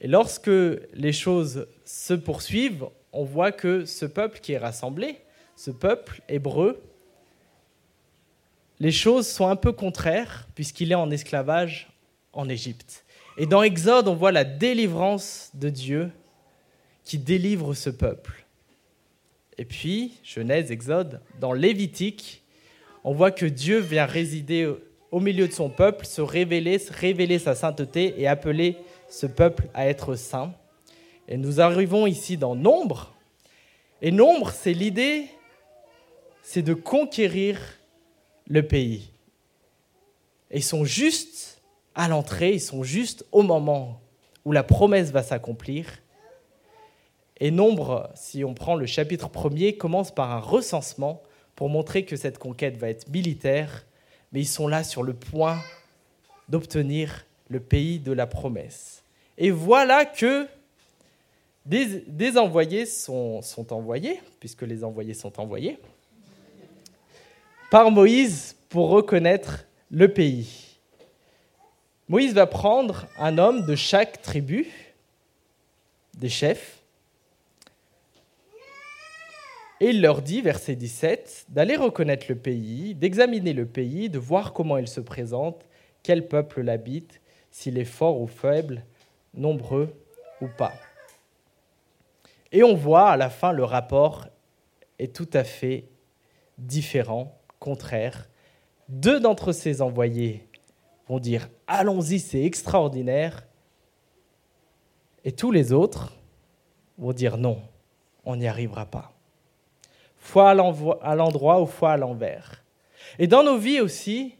Et 0.00 0.08
lorsque 0.08 0.50
les 0.94 1.12
choses 1.12 1.66
se 1.84 2.14
poursuivent, 2.14 2.86
on 3.12 3.24
voit 3.24 3.52
que 3.52 3.84
ce 3.84 4.06
peuple 4.06 4.40
qui 4.40 4.52
est 4.52 4.58
rassemblé, 4.58 5.18
ce 5.56 5.70
peuple 5.70 6.22
hébreu, 6.28 6.80
les 8.80 8.92
choses 8.92 9.28
sont 9.28 9.46
un 9.46 9.56
peu 9.56 9.72
contraires 9.72 10.48
puisqu'il 10.54 10.90
est 10.90 10.96
en 10.96 11.10
esclavage 11.10 11.92
en 12.32 12.48
Égypte. 12.48 13.04
Et 13.36 13.46
dans 13.46 13.62
Exode, 13.62 14.08
on 14.08 14.14
voit 14.14 14.32
la 14.32 14.44
délivrance 14.44 15.50
de 15.54 15.68
Dieu 15.68 16.10
qui 17.04 17.18
délivre 17.18 17.74
ce 17.74 17.90
peuple. 17.90 18.46
Et 19.58 19.64
puis, 19.64 20.14
Genèse, 20.24 20.70
Exode, 20.70 21.20
dans 21.38 21.52
Lévitique, 21.52 22.42
on 23.04 23.12
voit 23.12 23.30
que 23.30 23.46
Dieu 23.46 23.78
vient 23.78 24.06
résider 24.06 24.72
au 25.10 25.20
milieu 25.20 25.46
de 25.46 25.52
son 25.52 25.68
peuple, 25.68 26.06
se 26.06 26.20
révéler, 26.20 26.80
révéler 26.90 27.38
sa 27.38 27.54
sainteté 27.54 28.14
et 28.18 28.26
appeler 28.26 28.76
ce 29.08 29.26
peuple 29.26 29.64
à 29.74 29.86
être 29.86 30.14
saint. 30.14 30.54
Et 31.28 31.36
nous 31.36 31.60
arrivons 31.60 32.06
ici 32.06 32.36
dans 32.36 32.54
Nombre. 32.54 33.14
Et 34.02 34.12
Nombre, 34.12 34.50
c'est 34.50 34.72
l'idée, 34.72 35.26
c'est 36.42 36.62
de 36.62 36.74
conquérir 36.74 37.58
le 38.50 38.66
pays. 38.66 39.08
Ils 40.52 40.64
sont 40.64 40.84
juste 40.84 41.62
à 41.94 42.08
l'entrée, 42.08 42.54
ils 42.54 42.60
sont 42.60 42.82
juste 42.82 43.24
au 43.30 43.42
moment 43.42 44.00
où 44.44 44.50
la 44.50 44.64
promesse 44.64 45.12
va 45.12 45.22
s'accomplir. 45.22 45.86
Et 47.38 47.52
Nombre, 47.52 48.10
si 48.16 48.44
on 48.44 48.52
prend 48.52 48.74
le 48.74 48.86
chapitre 48.86 49.28
premier, 49.30 49.76
commence 49.76 50.12
par 50.12 50.32
un 50.32 50.40
recensement 50.40 51.22
pour 51.54 51.68
montrer 51.68 52.04
que 52.04 52.16
cette 52.16 52.38
conquête 52.38 52.76
va 52.76 52.90
être 52.90 53.08
militaire, 53.08 53.86
mais 54.32 54.40
ils 54.40 54.48
sont 54.48 54.66
là 54.66 54.82
sur 54.82 55.04
le 55.04 55.14
point 55.14 55.58
d'obtenir 56.48 57.24
le 57.48 57.60
pays 57.60 58.00
de 58.00 58.12
la 58.12 58.26
promesse. 58.26 59.04
Et 59.38 59.52
voilà 59.52 60.04
que 60.04 60.48
des, 61.66 62.36
envoyés 62.36 62.84
sont, 62.84 63.42
sont 63.42 63.72
envoyés, 63.72 64.20
puisque 64.40 64.62
les 64.62 64.82
envoyés 64.82 65.14
sont 65.14 65.38
envoyés, 65.40 65.78
par 67.70 67.90
Moïse 67.92 68.56
pour 68.68 68.88
reconnaître 68.88 69.66
le 69.90 70.12
pays. 70.12 70.76
Moïse 72.08 72.34
va 72.34 72.46
prendre 72.46 73.06
un 73.16 73.38
homme 73.38 73.64
de 73.64 73.76
chaque 73.76 74.20
tribu, 74.20 74.68
des 76.18 76.28
chefs, 76.28 76.82
et 79.80 79.90
il 79.90 80.02
leur 80.02 80.20
dit, 80.20 80.42
verset 80.42 80.74
17, 80.74 81.46
d'aller 81.48 81.76
reconnaître 81.76 82.26
le 82.28 82.34
pays, 82.34 82.94
d'examiner 82.94 83.54
le 83.54 83.64
pays, 83.64 84.10
de 84.10 84.18
voir 84.18 84.52
comment 84.52 84.76
il 84.76 84.88
se 84.88 85.00
présente, 85.00 85.64
quel 86.02 86.28
peuple 86.28 86.60
l'habite, 86.60 87.20
s'il 87.50 87.78
est 87.78 87.84
fort 87.84 88.20
ou 88.20 88.26
faible, 88.26 88.84
nombreux 89.32 89.94
ou 90.42 90.48
pas. 90.48 90.74
Et 92.52 92.62
on 92.62 92.74
voit 92.74 93.10
à 93.10 93.16
la 93.16 93.30
fin 93.30 93.52
le 93.52 93.64
rapport 93.64 94.26
est 94.98 95.14
tout 95.14 95.30
à 95.32 95.44
fait 95.44 95.84
différent, 96.58 97.39
contraire. 97.60 98.28
Deux 98.88 99.20
d'entre 99.20 99.52
ces 99.52 99.82
envoyés 99.82 100.48
vont 101.06 101.20
dire 101.20 101.48
Allons-y, 101.68 102.18
c'est 102.18 102.42
extraordinaire. 102.42 103.46
Et 105.22 105.30
tous 105.30 105.52
les 105.52 105.72
autres 105.72 106.12
vont 106.98 107.12
dire 107.12 107.36
Non, 107.36 107.62
on 108.24 108.34
n'y 108.34 108.48
arrivera 108.48 108.86
pas. 108.86 109.12
Foi 110.16 110.50
à 110.50 111.14
l'endroit 111.14 111.62
ou 111.62 111.66
foi 111.66 111.92
à 111.92 111.96
l'envers. 111.96 112.64
Et 113.18 113.26
dans 113.26 113.42
nos 113.42 113.56
vies 113.56 113.80
aussi, 113.80 114.34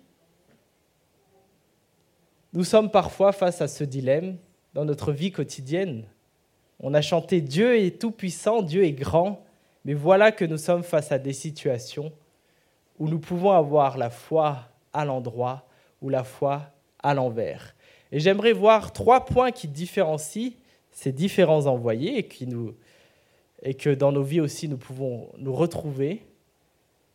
nous 2.53 2.65
sommes 2.65 2.91
parfois 2.91 3.33
face 3.33 3.61
à 3.61 3.69
ce 3.69 3.85
dilemme 3.85 4.37
dans 4.75 4.85
notre 4.85 5.13
vie 5.13 5.33
quotidienne. 5.33 6.05
On 6.81 6.95
a 6.95 7.01
chanté 7.01 7.41
Dieu 7.41 7.79
est 7.79 8.01
tout-puissant, 8.01 8.63
Dieu 8.63 8.85
est 8.85 8.93
grand, 8.93 9.45
mais 9.85 9.95
voilà 9.95 10.33
que 10.33 10.45
nous 10.45 10.59
sommes 10.59 10.83
face 10.83 11.13
à 11.13 11.19
des 11.19 11.33
situations 11.33 12.13
où 13.01 13.09
nous 13.09 13.19
pouvons 13.19 13.51
avoir 13.51 13.99
la 13.99 14.11
foi 14.11 14.69
à 14.93 15.05
l'endroit 15.05 15.65
ou 16.03 16.11
la 16.11 16.23
foi 16.23 16.71
à 17.03 17.15
l'envers. 17.15 17.75
Et 18.13 18.21
j'aimerais 18.21 18.53
voir 18.53 18.93
trois 18.93 19.25
points 19.25 19.51
qui 19.51 19.67
différencient 19.67 20.53
ces 20.93 21.11
différents 21.11 21.67
envoyés 21.67 22.19
et, 22.19 22.29
qui 22.29 22.47
nous, 22.47 22.75
et 23.63 23.75
que 23.75 23.91
dans 23.91 24.13
nos 24.13 24.23
vies 24.23 24.41
aussi 24.41 24.69
nous 24.69 24.77
pouvons 24.77 25.29
nous 25.39 25.55
retrouver 25.55 26.23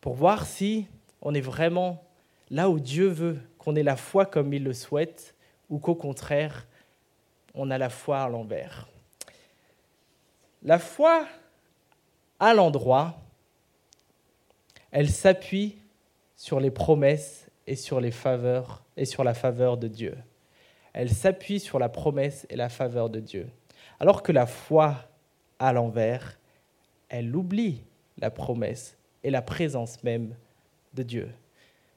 pour 0.01 0.15
voir 0.15 0.45
si 0.45 0.87
on 1.21 1.33
est 1.33 1.41
vraiment 1.41 2.03
là 2.49 2.69
où 2.69 2.79
Dieu 2.79 3.07
veut, 3.07 3.39
qu'on 3.57 3.75
ait 3.75 3.83
la 3.83 3.95
foi 3.95 4.25
comme 4.25 4.53
il 4.53 4.63
le 4.63 4.73
souhaite, 4.73 5.35
ou 5.69 5.79
qu'au 5.79 5.95
contraire, 5.95 6.67
on 7.53 7.71
a 7.71 7.77
la 7.77 7.89
foi 7.89 8.19
à 8.19 8.29
l'envers. 8.29 8.87
La 10.61 10.77
foi 10.77 11.25
à 12.39 12.53
l'endroit, 12.53 13.17
elle 14.95 15.09
s'appuie 15.09 15.75
sur 16.37 16.61
les 16.61 16.71
promesses 16.71 17.47
et 17.67 17.75
sur 17.75 17.99
les 17.99 18.11
faveurs 18.11 18.85
et 18.95 19.03
sur 19.03 19.25
la 19.25 19.33
faveur 19.33 19.75
de 19.75 19.89
Dieu. 19.89 20.15
Elle 20.93 21.09
s'appuie 21.09 21.59
sur 21.59 21.79
la 21.79 21.89
promesse 21.89 22.47
et 22.49 22.55
la 22.55 22.69
faveur 22.69 23.09
de 23.09 23.19
Dieu. 23.19 23.49
Alors 23.99 24.23
que 24.23 24.31
la 24.31 24.45
foi 24.45 25.09
à 25.59 25.73
l'envers, 25.73 26.39
elle 27.09 27.35
oublie 27.35 27.83
la 28.19 28.31
promesse 28.31 28.97
et 29.25 29.31
la 29.31 29.41
présence 29.41 30.01
même 30.05 30.33
de 30.93 31.03
Dieu. 31.03 31.29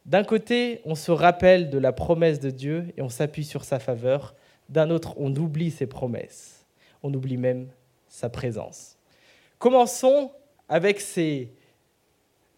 D'un 0.04 0.24
côté, 0.24 0.80
on 0.84 0.96
se 0.96 1.12
rappelle 1.12 1.70
de 1.70 1.78
la 1.78 1.92
promesse 1.92 2.40
de 2.40 2.50
Dieu 2.50 2.92
et 2.96 3.02
on 3.02 3.08
s'appuie 3.08 3.44
sur 3.44 3.62
sa 3.62 3.78
faveur. 3.78 4.34
D'un 4.68 4.90
autre, 4.90 5.14
on 5.18 5.32
oublie 5.36 5.70
ses 5.70 5.86
promesses. 5.86 6.66
On 7.04 7.14
oublie 7.14 7.36
même 7.36 7.68
sa 8.08 8.28
présence. 8.28 8.96
Commençons 9.60 10.32
avec 10.68 10.98
ces, 11.00 11.52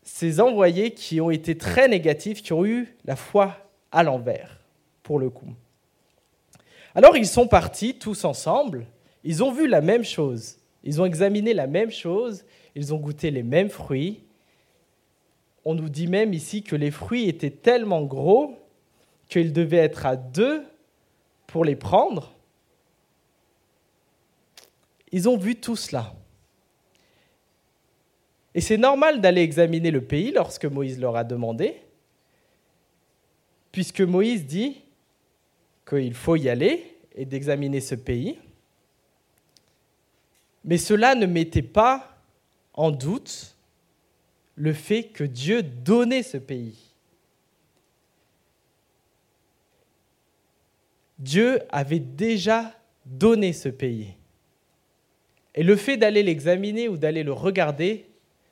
ces 0.02 0.40
envoyés 0.40 0.92
qui 0.92 1.20
ont 1.20 1.30
été 1.30 1.56
très 1.56 1.88
négatifs, 1.88 2.42
qui 2.42 2.52
ont 2.52 2.64
eu 2.64 2.94
la 3.04 3.16
foi 3.16 3.56
à 3.92 4.02
l'envers, 4.02 4.60
pour 5.02 5.18
le 5.18 5.30
coup. 5.30 5.52
Alors 6.94 7.16
ils 7.16 7.26
sont 7.26 7.46
partis 7.46 7.94
tous 7.94 8.24
ensemble, 8.24 8.86
ils 9.24 9.44
ont 9.44 9.52
vu 9.52 9.68
la 9.68 9.80
même 9.80 10.04
chose, 10.04 10.56
ils 10.82 11.00
ont 11.00 11.04
examiné 11.04 11.54
la 11.54 11.66
même 11.66 11.90
chose, 11.90 12.44
ils 12.74 12.92
ont 12.94 12.98
goûté 12.98 13.30
les 13.30 13.42
mêmes 13.42 13.68
fruits, 13.68 14.24
on 15.64 15.74
nous 15.74 15.88
dit 15.88 16.06
même 16.06 16.32
ici 16.32 16.62
que 16.62 16.76
les 16.76 16.90
fruits 16.90 17.28
étaient 17.28 17.50
tellement 17.50 18.02
gros 18.02 18.56
qu'ils 19.28 19.52
devaient 19.52 19.76
être 19.76 20.06
à 20.06 20.16
deux 20.16 20.64
pour 21.46 21.64
les 21.64 21.76
prendre. 21.76 22.32
Ils 25.12 25.28
ont 25.28 25.36
vu 25.36 25.56
tout 25.56 25.76
cela. 25.76 26.14
Et 28.54 28.60
c'est 28.60 28.76
normal 28.76 29.20
d'aller 29.20 29.42
examiner 29.42 29.90
le 29.90 30.02
pays 30.02 30.32
lorsque 30.32 30.64
Moïse 30.64 30.98
leur 30.98 31.16
a 31.16 31.24
demandé, 31.24 31.76
puisque 33.70 34.00
Moïse 34.00 34.44
dit 34.44 34.80
qu'il 35.88 36.14
faut 36.14 36.36
y 36.36 36.48
aller 36.48 36.96
et 37.14 37.24
d'examiner 37.24 37.80
ce 37.80 37.94
pays. 37.94 38.38
Mais 40.64 40.78
cela 40.78 41.14
ne 41.14 41.26
mettait 41.26 41.62
pas 41.62 42.16
en 42.74 42.90
doute 42.90 43.56
le 44.56 44.72
fait 44.72 45.04
que 45.04 45.24
Dieu 45.24 45.62
donnait 45.62 46.22
ce 46.22 46.36
pays. 46.36 46.78
Dieu 51.18 51.60
avait 51.70 52.00
déjà 52.00 52.74
donné 53.06 53.52
ce 53.52 53.68
pays. 53.68 54.14
Et 55.54 55.62
le 55.62 55.76
fait 55.76 55.96
d'aller 55.96 56.22
l'examiner 56.22 56.88
ou 56.88 56.96
d'aller 56.96 57.22
le 57.22 57.32
regarder 57.32 58.09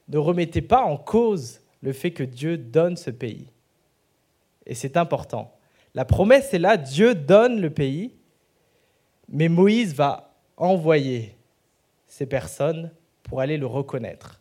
ne 0.08 0.18
remettait 0.18 0.62
pas 0.62 0.82
en 0.82 0.96
cause 0.96 1.60
le 1.82 1.92
fait 1.92 2.10
que 2.10 2.22
Dieu 2.22 2.58
donne 2.58 2.96
ce 2.96 3.10
pays. 3.10 3.48
Et 4.66 4.74
c'est 4.74 4.96
important. 4.96 5.54
La 5.94 6.04
promesse 6.04 6.52
est 6.52 6.58
là, 6.58 6.76
Dieu 6.76 7.14
donne 7.14 7.60
le 7.60 7.70
pays, 7.70 8.14
mais 9.28 9.48
Moïse 9.48 9.94
va 9.94 10.34
envoyer 10.56 11.36
ces 12.06 12.26
personnes 12.26 12.90
pour 13.22 13.40
aller 13.40 13.56
le 13.56 13.66
reconnaître. 13.66 14.40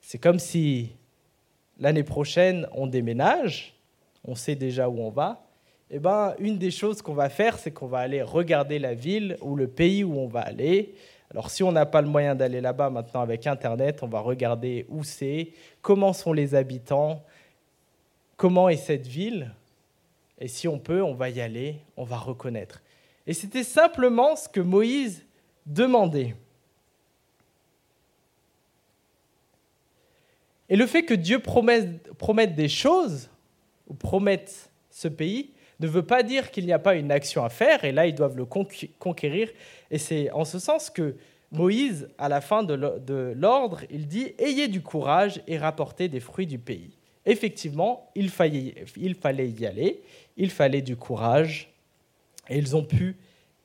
C'est 0.00 0.18
comme 0.18 0.38
si 0.38 0.90
l'année 1.78 2.02
prochaine, 2.02 2.66
on 2.72 2.86
déménage, 2.86 3.74
on 4.24 4.34
sait 4.34 4.54
déjà 4.54 4.88
où 4.88 5.00
on 5.00 5.10
va. 5.10 5.46
Eh 5.90 5.98
ben, 5.98 6.34
une 6.38 6.58
des 6.58 6.70
choses 6.70 7.02
qu'on 7.02 7.14
va 7.14 7.28
faire, 7.28 7.58
c'est 7.58 7.70
qu'on 7.70 7.86
va 7.86 7.98
aller 7.98 8.22
regarder 8.22 8.78
la 8.78 8.94
ville 8.94 9.36
ou 9.40 9.56
le 9.56 9.66
pays 9.66 10.04
où 10.04 10.18
on 10.18 10.28
va 10.28 10.40
aller. 10.40 10.94
Alors, 11.30 11.50
si 11.50 11.62
on 11.62 11.70
n'a 11.70 11.86
pas 11.86 12.02
le 12.02 12.08
moyen 12.08 12.34
d'aller 12.34 12.60
là-bas 12.60 12.90
maintenant 12.90 13.20
avec 13.20 13.46
Internet, 13.46 14.02
on 14.02 14.08
va 14.08 14.20
regarder 14.20 14.84
où 14.88 15.04
c'est, 15.04 15.52
comment 15.80 16.12
sont 16.12 16.32
les 16.32 16.54
habitants, 16.56 17.24
comment 18.36 18.68
est 18.68 18.76
cette 18.76 19.06
ville. 19.06 19.52
Et 20.40 20.48
si 20.48 20.66
on 20.66 20.78
peut, 20.78 21.02
on 21.02 21.14
va 21.14 21.28
y 21.28 21.40
aller, 21.40 21.76
on 21.96 22.04
va 22.04 22.16
reconnaître. 22.16 22.82
Et 23.26 23.34
c'était 23.34 23.62
simplement 23.62 24.34
ce 24.34 24.48
que 24.48 24.60
Moïse 24.60 25.24
demandait. 25.66 26.34
Et 30.68 30.76
le 30.76 30.86
fait 30.86 31.04
que 31.04 31.14
Dieu 31.14 31.40
promette, 31.40 32.54
des 32.54 32.68
choses, 32.68 33.28
ou 33.88 33.94
promette 33.94 34.70
ce 34.90 35.08
pays, 35.08 35.50
ne 35.80 35.86
veut 35.86 36.04
pas 36.04 36.22
dire 36.22 36.50
qu'il 36.50 36.66
n'y 36.66 36.72
a 36.72 36.78
pas 36.78 36.94
une 36.94 37.10
action 37.10 37.44
à 37.44 37.48
faire, 37.48 37.84
et 37.84 37.92
là, 37.92 38.06
ils 38.06 38.14
doivent 38.14 38.36
le 38.36 38.44
conquérir. 38.44 39.50
Et 39.90 39.98
c'est 39.98 40.30
en 40.30 40.44
ce 40.44 40.58
sens 40.58 40.90
que 40.90 41.16
Moïse, 41.52 42.08
à 42.16 42.28
la 42.28 42.40
fin 42.40 42.62
de 42.62 42.74
l'ordre, 43.34 43.80
il 43.90 44.06
dit 44.06 44.32
Ayez 44.38 44.68
du 44.68 44.82
courage 44.82 45.42
et 45.46 45.58
rapportez 45.58 46.08
des 46.08 46.20
fruits 46.20 46.46
du 46.46 46.58
pays. 46.58 46.96
Effectivement, 47.26 48.10
il 48.14 48.30
fallait, 48.30 48.84
il 48.96 49.14
fallait 49.14 49.50
y 49.50 49.66
aller, 49.66 50.02
il 50.36 50.50
fallait 50.50 50.82
du 50.82 50.96
courage, 50.96 51.72
et 52.48 52.56
ils 52.58 52.76
ont 52.76 52.84
pu 52.84 53.16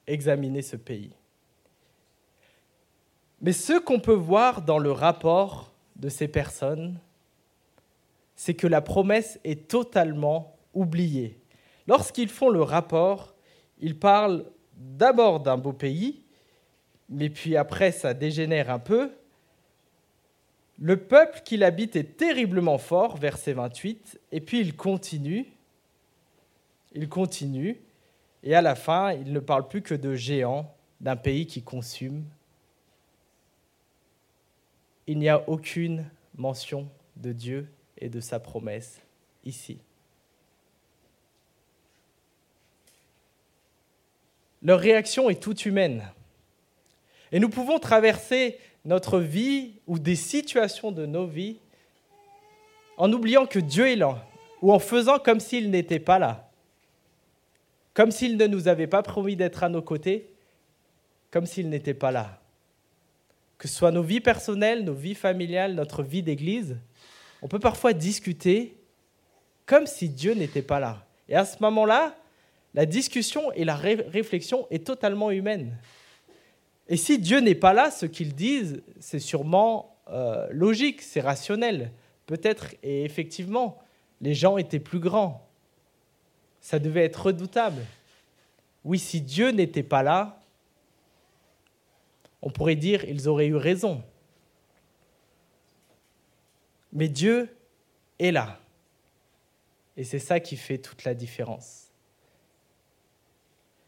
examiner 0.07 0.61
ce 0.61 0.75
pays. 0.75 1.11
Mais 3.41 3.53
ce 3.53 3.79
qu'on 3.79 3.99
peut 3.99 4.13
voir 4.13 4.61
dans 4.61 4.77
le 4.77 4.91
rapport 4.91 5.71
de 5.95 6.09
ces 6.09 6.27
personnes, 6.27 6.99
c'est 8.35 8.53
que 8.53 8.67
la 8.67 8.81
promesse 8.81 9.39
est 9.43 9.67
totalement 9.67 10.55
oubliée. 10.73 11.39
Lorsqu'ils 11.87 12.29
font 12.29 12.49
le 12.49 12.61
rapport, 12.61 13.35
ils 13.79 13.97
parlent 13.97 14.45
d'abord 14.75 15.39
d'un 15.39 15.57
beau 15.57 15.73
pays, 15.73 16.21
mais 17.09 17.29
puis 17.29 17.55
après 17.55 17.91
ça 17.91 18.13
dégénère 18.13 18.69
un 18.69 18.79
peu. 18.79 19.11
Le 20.77 20.97
peuple 20.97 21.41
qui 21.45 21.57
l'habite 21.57 21.95
est 21.95 22.17
terriblement 22.17 22.77
fort, 22.77 23.17
verset 23.17 23.53
28, 23.53 24.19
et 24.31 24.41
puis 24.41 24.59
il 24.59 24.75
continue, 24.75 25.45
il 26.93 27.07
continue, 27.07 27.79
et 28.43 28.53
à 28.55 28.61
la 28.61 28.75
fin, 28.75 29.13
il 29.13 29.31
ne 29.31 29.39
parle 29.39 29.67
plus 29.67 29.81
que 29.81 29.95
de 29.95 30.13
géants, 30.13 30.71
d'un 31.01 31.15
pays 31.15 31.45
qui 31.47 31.61
consume. 31.61 32.23
Il 35.07 35.19
n'y 35.19 35.29
a 35.29 35.47
aucune 35.49 36.05
mention 36.37 36.89
de 37.15 37.31
Dieu 37.31 37.67
et 37.97 38.09
de 38.09 38.19
sa 38.19 38.39
promesse 38.39 39.01
ici. 39.43 39.79
Leur 44.65 44.79
réaction 44.79 45.29
est 45.29 45.39
toute 45.39 45.67
humaine. 45.67 46.03
Et 47.31 47.39
nous 47.39 47.49
pouvons 47.49 47.77
traverser 47.77 48.57
notre 48.83 49.19
vie 49.19 49.73
ou 49.85 49.99
des 49.99 50.15
situations 50.15 50.91
de 50.91 51.05
nos 51.05 51.27
vies 51.27 51.57
en 52.97 53.13
oubliant 53.13 53.45
que 53.45 53.59
Dieu 53.59 53.87
est 53.87 53.95
là, 53.95 54.25
ou 54.63 54.73
en 54.73 54.79
faisant 54.79 55.19
comme 55.19 55.39
s'il 55.39 55.69
n'était 55.69 55.99
pas 55.99 56.17
là, 56.17 56.49
comme 57.93 58.09
s'il 58.09 58.37
ne 58.37 58.47
nous 58.47 58.67
avait 58.67 58.87
pas 58.87 59.03
promis 59.03 59.35
d'être 59.35 59.63
à 59.63 59.69
nos 59.69 59.83
côtés, 59.83 60.31
comme 61.29 61.45
s'il 61.45 61.69
n'était 61.69 61.93
pas 61.93 62.09
là. 62.09 62.41
Que 63.59 63.67
ce 63.67 63.75
soit 63.75 63.91
nos 63.91 64.01
vies 64.01 64.19
personnelles, 64.19 64.83
nos 64.83 64.93
vies 64.95 65.13
familiales, 65.13 65.75
notre 65.75 66.01
vie 66.01 66.23
d'église, 66.23 66.77
on 67.43 67.47
peut 67.47 67.59
parfois 67.59 67.93
discuter 67.93 68.75
comme 69.67 69.85
si 69.85 70.09
Dieu 70.09 70.33
n'était 70.33 70.63
pas 70.63 70.79
là. 70.79 71.05
Et 71.29 71.35
à 71.35 71.45
ce 71.45 71.57
moment-là, 71.61 72.15
la 72.75 72.85
discussion 72.85 73.53
et 73.53 73.63
la 73.63 73.75
réflexion 73.77 74.67
est 74.69 74.85
totalement 74.85 75.31
humaine. 75.31 75.77
Et 76.89 76.97
si 76.97 77.17
Dieu 77.17 77.39
n'est 77.39 77.55
pas 77.55 77.73
là, 77.73 77.89
ce 77.89 78.05
qu'ils 78.05 78.35
disent, 78.35 78.83
c'est 78.99 79.19
sûrement 79.19 79.97
euh, 80.09 80.47
logique, 80.51 81.01
c'est 81.01 81.21
rationnel. 81.21 81.91
Peut-être, 82.25 82.75
et 82.83 83.05
effectivement, 83.05 83.79
les 84.19 84.33
gens 84.33 84.57
étaient 84.57 84.79
plus 84.79 84.99
grands. 84.99 85.47
Ça 86.59 86.77
devait 86.77 87.05
être 87.05 87.27
redoutable. 87.27 87.81
Oui, 88.83 88.99
si 88.99 89.21
Dieu 89.21 89.51
n'était 89.51 89.81
pas 89.81 90.03
là, 90.03 90.39
on 92.41 92.49
pourrait 92.49 92.75
dire 92.75 93.05
ils 93.05 93.29
auraient 93.29 93.47
eu 93.47 93.55
raison. 93.55 94.03
Mais 96.91 97.07
Dieu 97.07 97.55
est 98.19 98.31
là. 98.31 98.59
Et 99.95 100.03
c'est 100.03 100.19
ça 100.19 100.41
qui 100.41 100.57
fait 100.57 100.77
toute 100.77 101.05
la 101.05 101.13
différence. 101.13 101.84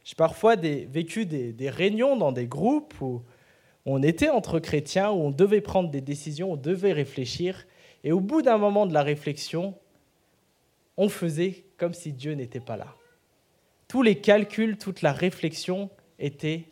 J'ai 0.08 0.16
parfois 0.16 0.56
vécu 0.56 1.26
des, 1.26 1.70
réunions 1.70 2.16
dans 2.16 2.32
des 2.32 2.48
groupes 2.48 2.94
où 3.02 3.24
on 3.86 4.02
était 4.02 4.30
entre 4.30 4.58
chrétiens, 4.58 5.12
où 5.12 5.16
on 5.16 5.32
devait 5.32 5.60
prendre 5.60 5.90
des 5.90 6.00
décisions, 6.00 6.54
on 6.54 6.56
devait 6.56 6.94
réfléchir. 6.94 7.68
Et 8.06 8.14
au 8.14 8.22
bout 8.22 8.42
d'un 8.42 8.58
moment 8.58 8.86
de 8.86 8.94
la 8.94 9.04
réflexion, 9.04 9.76
on 10.96 11.10
faisait 11.10 11.66
comme 11.76 11.94
si 11.94 12.14
Dieu 12.14 12.36
n'était 12.36 12.62
pas 12.62 12.78
là. 12.78 12.96
Tous 13.90 14.02
les 14.02 14.22
calculs, 14.22 14.78
toute 14.78 15.02
la 15.02 15.12
réflexion 15.12 15.90
était 16.20 16.70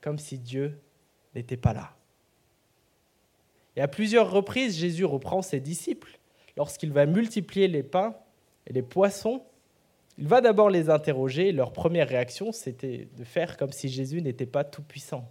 comme 0.00 0.20
si 0.20 0.38
Dieu 0.38 0.78
n'était 1.34 1.56
pas 1.56 1.72
là. 1.72 1.96
Et 3.74 3.80
à 3.80 3.88
plusieurs 3.88 4.30
reprises, 4.30 4.78
Jésus 4.78 5.04
reprend 5.04 5.42
ses 5.42 5.58
disciples. 5.58 6.20
Lorsqu'il 6.56 6.92
va 6.92 7.04
multiplier 7.04 7.66
les 7.66 7.82
pains 7.82 8.14
et 8.64 8.72
les 8.72 8.82
poissons, 8.82 9.42
il 10.18 10.26
va 10.26 10.40
d'abord 10.40 10.70
les 10.70 10.88
interroger. 10.90 11.52
Leur 11.52 11.72
première 11.72 12.08
réaction, 12.08 12.52
c'était 12.52 13.08
de 13.16 13.24
faire 13.24 13.56
comme 13.56 13.72
si 13.72 13.88
Jésus 13.88 14.22
n'était 14.22 14.46
pas 14.46 14.64
tout-puissant. 14.64 15.30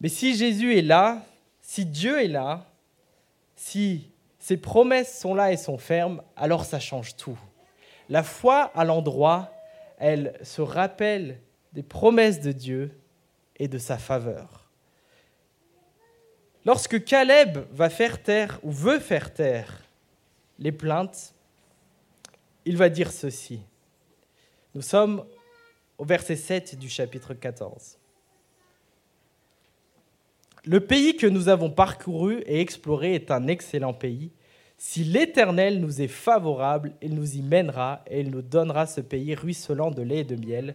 Mais 0.00 0.08
si 0.08 0.36
Jésus 0.36 0.76
est 0.76 0.82
là, 0.82 1.24
si 1.60 1.86
Dieu 1.86 2.22
est 2.22 2.28
là, 2.28 2.70
si 3.56 4.10
ses 4.38 4.58
promesses 4.58 5.18
sont 5.18 5.34
là 5.34 5.52
et 5.52 5.56
sont 5.56 5.78
fermes, 5.78 6.22
alors 6.36 6.64
ça 6.64 6.78
change 6.78 7.16
tout. 7.16 7.38
La 8.10 8.22
foi 8.22 8.70
à 8.74 8.84
l'endroit, 8.84 9.50
elle 9.98 10.38
se 10.42 10.60
rappelle 10.60 11.40
des 11.72 11.82
promesses 11.82 12.40
de 12.40 12.52
Dieu 12.52 13.00
et 13.56 13.68
de 13.68 13.78
sa 13.78 13.96
faveur. 13.96 14.68
Lorsque 16.66 17.04
Caleb 17.04 17.58
va 17.72 17.88
faire 17.88 18.22
taire 18.22 18.58
ou 18.62 18.70
veut 18.70 18.98
faire 18.98 19.32
taire 19.32 19.82
les 20.58 20.72
plaintes, 20.72 21.33
il 22.64 22.76
va 22.76 22.88
dire 22.88 23.12
ceci. 23.12 23.60
Nous 24.74 24.82
sommes 24.82 25.24
au 25.98 26.04
verset 26.04 26.36
7 26.36 26.78
du 26.78 26.88
chapitre 26.88 27.34
14. 27.34 27.98
Le 30.64 30.80
pays 30.80 31.16
que 31.16 31.26
nous 31.26 31.48
avons 31.48 31.70
parcouru 31.70 32.42
et 32.46 32.60
exploré 32.60 33.14
est 33.14 33.30
un 33.30 33.46
excellent 33.48 33.92
pays. 33.92 34.30
Si 34.78 35.04
l'Éternel 35.04 35.78
nous 35.80 36.00
est 36.00 36.08
favorable, 36.08 36.92
il 37.02 37.14
nous 37.14 37.36
y 37.36 37.42
mènera 37.42 38.02
et 38.10 38.20
il 38.20 38.30
nous 38.30 38.42
donnera 38.42 38.86
ce 38.86 39.00
pays 39.00 39.34
ruisselant 39.34 39.90
de 39.90 40.02
lait 40.02 40.20
et 40.20 40.24
de 40.24 40.36
miel. 40.36 40.74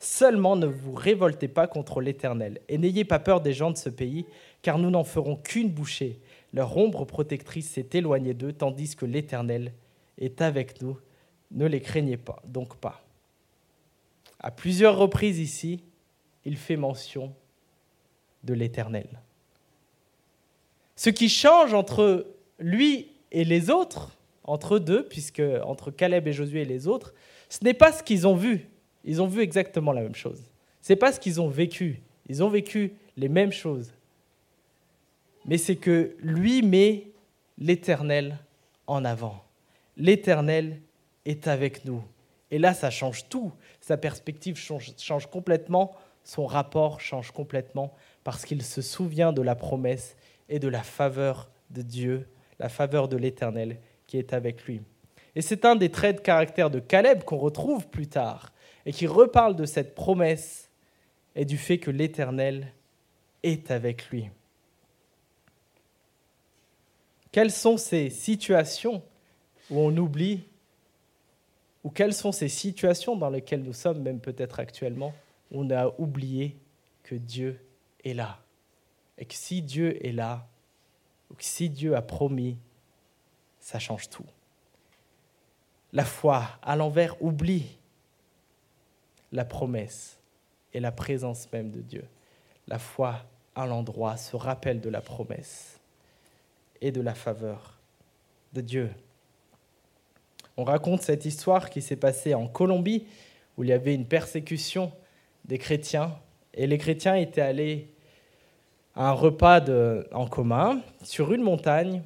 Seulement 0.00 0.56
ne 0.56 0.66
vous 0.66 0.94
révoltez 0.94 1.46
pas 1.46 1.66
contre 1.66 2.00
l'Éternel 2.00 2.60
et 2.68 2.76
n'ayez 2.76 3.04
pas 3.04 3.18
peur 3.18 3.40
des 3.40 3.52
gens 3.52 3.70
de 3.70 3.76
ce 3.76 3.88
pays, 3.88 4.26
car 4.62 4.78
nous 4.78 4.90
n'en 4.90 5.04
ferons 5.04 5.36
qu'une 5.36 5.70
bouchée. 5.70 6.18
Leur 6.52 6.76
ombre 6.76 7.04
protectrice 7.04 7.70
s'est 7.70 7.88
éloignée 7.92 8.34
d'eux, 8.34 8.52
tandis 8.52 8.96
que 8.96 9.06
l'Éternel 9.06 9.72
est 10.18 10.42
avec 10.42 10.82
nous. 10.82 10.98
Ne 11.50 11.66
les 11.66 11.80
craignez 11.80 12.16
pas, 12.16 12.42
donc 12.46 12.76
pas. 12.76 13.04
À 14.38 14.50
plusieurs 14.50 14.96
reprises 14.96 15.38
ici, 15.38 15.82
il 16.44 16.56
fait 16.56 16.76
mention 16.76 17.34
de 18.44 18.54
l'Éternel. 18.54 19.20
Ce 20.96 21.10
qui 21.10 21.28
change 21.28 21.74
entre 21.74 22.26
lui 22.58 23.08
et 23.32 23.44
les 23.44 23.70
autres, 23.70 24.16
entre 24.44 24.76
eux 24.76 24.80
deux, 24.80 25.06
puisque 25.06 25.42
entre 25.64 25.90
Caleb 25.90 26.26
et 26.26 26.32
Josué 26.32 26.62
et 26.62 26.66
les 26.66 26.86
autres, 26.86 27.14
ce 27.48 27.64
n'est 27.64 27.74
pas 27.74 27.92
ce 27.92 28.02
qu'ils 28.02 28.26
ont 28.26 28.36
vu, 28.36 28.68
ils 29.04 29.20
ont 29.22 29.26
vu 29.26 29.40
exactement 29.40 29.92
la 29.92 30.02
même 30.02 30.14
chose. 30.14 30.42
Ce 30.82 30.92
n'est 30.92 30.98
pas 30.98 31.12
ce 31.12 31.20
qu'ils 31.20 31.40
ont 31.40 31.48
vécu. 31.48 32.00
Ils 32.28 32.42
ont 32.42 32.48
vécu 32.48 32.92
les 33.16 33.28
mêmes 33.28 33.52
choses. 33.52 33.92
Mais 35.46 35.58
c'est 35.58 35.76
que 35.76 36.16
lui 36.20 36.62
met 36.62 37.08
l'Éternel 37.58 38.38
en 38.86 39.04
avant. 39.04 39.44
L'Éternel 39.96 40.80
est 41.24 41.46
avec 41.46 41.84
nous. 41.84 42.02
Et 42.50 42.58
là, 42.58 42.74
ça 42.74 42.90
change 42.90 43.28
tout. 43.28 43.52
Sa 43.80 43.96
perspective 43.96 44.56
change, 44.56 44.92
change 44.98 45.26
complètement, 45.26 45.92
son 46.24 46.46
rapport 46.46 47.00
change 47.00 47.30
complètement, 47.30 47.94
parce 48.24 48.44
qu'il 48.44 48.62
se 48.62 48.82
souvient 48.82 49.32
de 49.32 49.42
la 49.42 49.54
promesse 49.54 50.16
et 50.48 50.58
de 50.58 50.68
la 50.68 50.82
faveur 50.82 51.50
de 51.70 51.82
Dieu, 51.82 52.28
la 52.58 52.68
faveur 52.68 53.08
de 53.08 53.16
l'Éternel 53.16 53.78
qui 54.06 54.18
est 54.18 54.32
avec 54.32 54.64
lui. 54.64 54.82
Et 55.36 55.42
c'est 55.42 55.64
un 55.64 55.76
des 55.76 55.90
traits 55.90 56.16
de 56.16 56.20
caractère 56.20 56.70
de 56.70 56.80
Caleb 56.80 57.22
qu'on 57.22 57.38
retrouve 57.38 57.88
plus 57.88 58.08
tard 58.08 58.52
et 58.84 58.92
qui 58.92 59.06
reparle 59.06 59.54
de 59.54 59.64
cette 59.64 59.94
promesse 59.94 60.68
et 61.36 61.44
du 61.44 61.56
fait 61.56 61.78
que 61.78 61.90
l'Éternel 61.90 62.72
est 63.42 63.70
avec 63.70 64.10
lui. 64.10 64.28
Quelles 67.30 67.52
sont 67.52 67.76
ces 67.76 68.10
situations 68.10 69.02
où 69.70 69.78
on 69.78 69.96
oublie, 69.96 70.42
ou 71.84 71.90
quelles 71.90 72.14
sont 72.14 72.32
ces 72.32 72.48
situations 72.48 73.16
dans 73.16 73.30
lesquelles 73.30 73.62
nous 73.62 73.72
sommes, 73.72 74.02
même 74.02 74.20
peut-être 74.20 74.60
actuellement, 74.60 75.14
où 75.50 75.62
on 75.62 75.70
a 75.70 75.88
oublié 75.98 76.56
que 77.02 77.14
Dieu 77.14 77.60
est 78.04 78.14
là 78.14 78.38
Et 79.18 79.24
que 79.24 79.34
si 79.34 79.62
Dieu 79.62 80.04
est 80.06 80.12
là, 80.12 80.46
ou 81.30 81.34
si 81.38 81.70
Dieu 81.70 81.96
a 81.96 82.02
promis, 82.02 82.58
ça 83.58 83.78
change 83.78 84.08
tout. 84.08 84.26
La 85.92 86.04
foi, 86.04 86.48
à 86.62 86.76
l'envers, 86.76 87.20
oublie 87.22 87.78
la 89.32 89.44
promesse 89.44 90.18
et 90.72 90.80
la 90.80 90.92
présence 90.92 91.50
même 91.52 91.70
de 91.70 91.80
Dieu. 91.80 92.04
La 92.68 92.78
foi 92.78 93.24
à 93.54 93.66
l'endroit 93.66 94.16
se 94.16 94.36
rappelle 94.36 94.80
de 94.80 94.88
la 94.88 95.00
promesse 95.00 95.80
et 96.80 96.92
de 96.92 97.00
la 97.00 97.14
faveur 97.14 97.78
de 98.52 98.60
Dieu. 98.60 98.90
On 100.60 100.64
raconte 100.64 101.00
cette 101.00 101.24
histoire 101.24 101.70
qui 101.70 101.80
s'est 101.80 101.96
passée 101.96 102.34
en 102.34 102.46
Colombie, 102.46 103.06
où 103.56 103.64
il 103.64 103.70
y 103.70 103.72
avait 103.72 103.94
une 103.94 104.04
persécution 104.04 104.92
des 105.46 105.56
chrétiens, 105.56 106.14
et 106.52 106.66
les 106.66 106.76
chrétiens 106.76 107.14
étaient 107.14 107.40
allés 107.40 107.88
à 108.94 109.08
un 109.08 109.12
repas 109.12 109.64
en 110.12 110.26
commun 110.26 110.82
sur 111.02 111.32
une 111.32 111.40
montagne, 111.40 112.02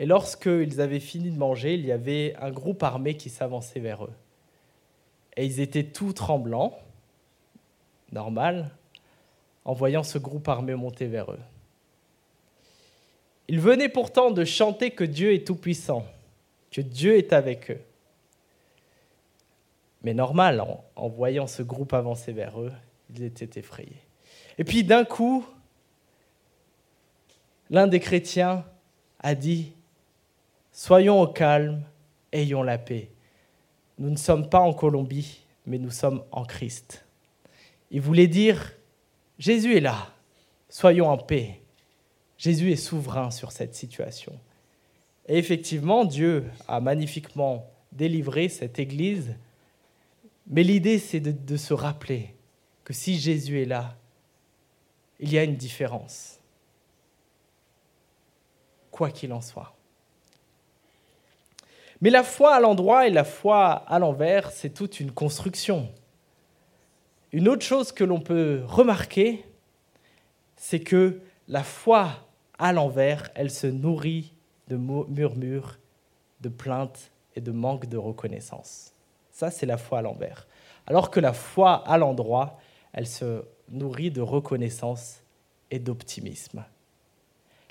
et 0.00 0.04
lorsqu'ils 0.04 0.80
avaient 0.80 0.98
fini 0.98 1.30
de 1.30 1.38
manger, 1.38 1.74
il 1.74 1.86
y 1.86 1.92
avait 1.92 2.34
un 2.40 2.50
groupe 2.50 2.82
armé 2.82 3.16
qui 3.16 3.30
s'avançait 3.30 3.78
vers 3.78 4.04
eux. 4.04 4.14
Et 5.36 5.46
ils 5.46 5.60
étaient 5.60 5.84
tout 5.84 6.12
tremblants, 6.12 6.76
normal, 8.10 8.72
en 9.64 9.74
voyant 9.74 10.02
ce 10.02 10.18
groupe 10.18 10.48
armé 10.48 10.74
monter 10.74 11.06
vers 11.06 11.30
eux. 11.30 11.38
Ils 13.46 13.60
venaient 13.60 13.88
pourtant 13.88 14.32
de 14.32 14.44
chanter 14.44 14.90
que 14.90 15.04
Dieu 15.04 15.34
est 15.34 15.46
tout-puissant, 15.46 16.04
que 16.70 16.80
Dieu 16.80 17.16
est 17.16 17.32
avec 17.32 17.70
eux. 17.70 17.80
Mais 20.02 20.14
normal, 20.14 20.64
en, 20.96 21.08
voyant 21.08 21.46
ce 21.46 21.62
groupe 21.62 21.92
avancer 21.92 22.32
vers 22.32 22.60
eux, 22.60 22.72
ils 23.10 23.22
étaient 23.22 23.58
effrayés. 23.58 24.02
Et 24.56 24.64
puis 24.64 24.82
d'un 24.84 25.04
coup, 25.04 25.44
l'un 27.68 27.86
des 27.86 28.00
chrétiens 28.00 28.64
a 29.18 29.34
dit, 29.34 29.72
Soyons 30.72 31.20
au 31.20 31.26
calme, 31.26 31.82
ayons 32.32 32.62
la 32.62 32.78
paix. 32.78 33.10
Nous 33.98 34.10
ne 34.10 34.16
sommes 34.16 34.48
pas 34.48 34.60
en 34.60 34.72
Colombie, 34.72 35.44
mais 35.66 35.78
nous 35.78 35.90
sommes 35.90 36.22
en 36.30 36.44
Christ. 36.44 37.04
Il 37.90 38.00
voulait 38.00 38.28
dire, 38.28 38.72
Jésus 39.38 39.76
est 39.76 39.80
là, 39.80 40.14
soyons 40.68 41.08
en 41.08 41.18
paix. 41.18 41.60
Jésus 42.38 42.72
est 42.72 42.76
souverain 42.76 43.30
sur 43.30 43.52
cette 43.52 43.74
situation. 43.74 44.32
Et 45.30 45.38
effectivement, 45.38 46.04
Dieu 46.04 46.50
a 46.66 46.80
magnifiquement 46.80 47.70
délivré 47.92 48.48
cette 48.48 48.80
Église, 48.80 49.36
mais 50.48 50.64
l'idée, 50.64 50.98
c'est 50.98 51.20
de, 51.20 51.30
de, 51.30 51.56
se 51.56 51.72
rappeler 51.72 52.34
que 52.82 52.92
si 52.92 53.16
Jésus 53.16 53.62
est 53.62 53.64
là, 53.64 53.96
il 55.20 55.32
y 55.32 55.38
a 55.38 55.44
une 55.44 55.54
différence, 55.54 56.40
quoi 58.90 59.12
qu'il 59.12 59.32
en 59.32 59.40
soit. 59.40 59.72
Mais 62.00 62.10
la 62.10 62.24
foi 62.24 62.56
à 62.56 62.58
l'endroit 62.58 63.06
et 63.06 63.10
la 63.10 63.22
foi 63.22 63.70
à 63.70 64.00
l'envers, 64.00 64.50
c'est 64.50 64.70
toute 64.70 64.98
une 64.98 65.12
construction. 65.12 65.92
Une 67.30 67.48
autre 67.48 67.64
chose 67.64 67.92
que 67.92 68.02
l'on 68.02 68.20
peut 68.20 68.62
remarquer, 68.66 69.44
c'est 70.56 70.80
que 70.80 71.20
la 71.46 71.62
foi 71.62 72.10
à 72.58 72.72
l'envers, 72.72 73.30
elle 73.36 73.52
se 73.52 73.68
nourrit 73.68 74.32
de 74.70 74.76
murmures, 74.76 75.78
de 76.40 76.48
plaintes 76.48 77.10
et 77.34 77.40
de 77.40 77.50
manque 77.50 77.86
de 77.86 77.96
reconnaissance. 77.96 78.92
Ça, 79.32 79.50
c'est 79.50 79.66
la 79.66 79.76
foi 79.76 79.98
à 79.98 80.02
l'envers. 80.02 80.46
Alors 80.86 81.10
que 81.10 81.20
la 81.20 81.32
foi 81.32 81.86
à 81.88 81.98
l'endroit, 81.98 82.58
elle 82.92 83.06
se 83.06 83.44
nourrit 83.68 84.10
de 84.10 84.20
reconnaissance 84.20 85.22
et 85.70 85.78
d'optimisme. 85.78 86.64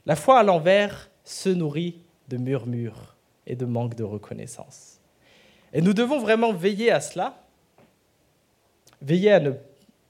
La 0.06 0.16
foi 0.16 0.40
à 0.40 0.44
l'envers 0.44 1.10
se 1.24 1.50
nourrit 1.50 2.02
de 2.28 2.38
murmures 2.38 3.16
et 3.48 3.56
de 3.56 3.66
manque 3.66 3.96
de 3.96 4.04
reconnaissance. 4.04 5.00
Et 5.74 5.82
nous 5.82 5.94
devons 5.94 6.20
vraiment 6.20 6.54
veiller 6.54 6.92
à 6.92 7.00
cela, 7.00 7.44
veiller 9.02 9.32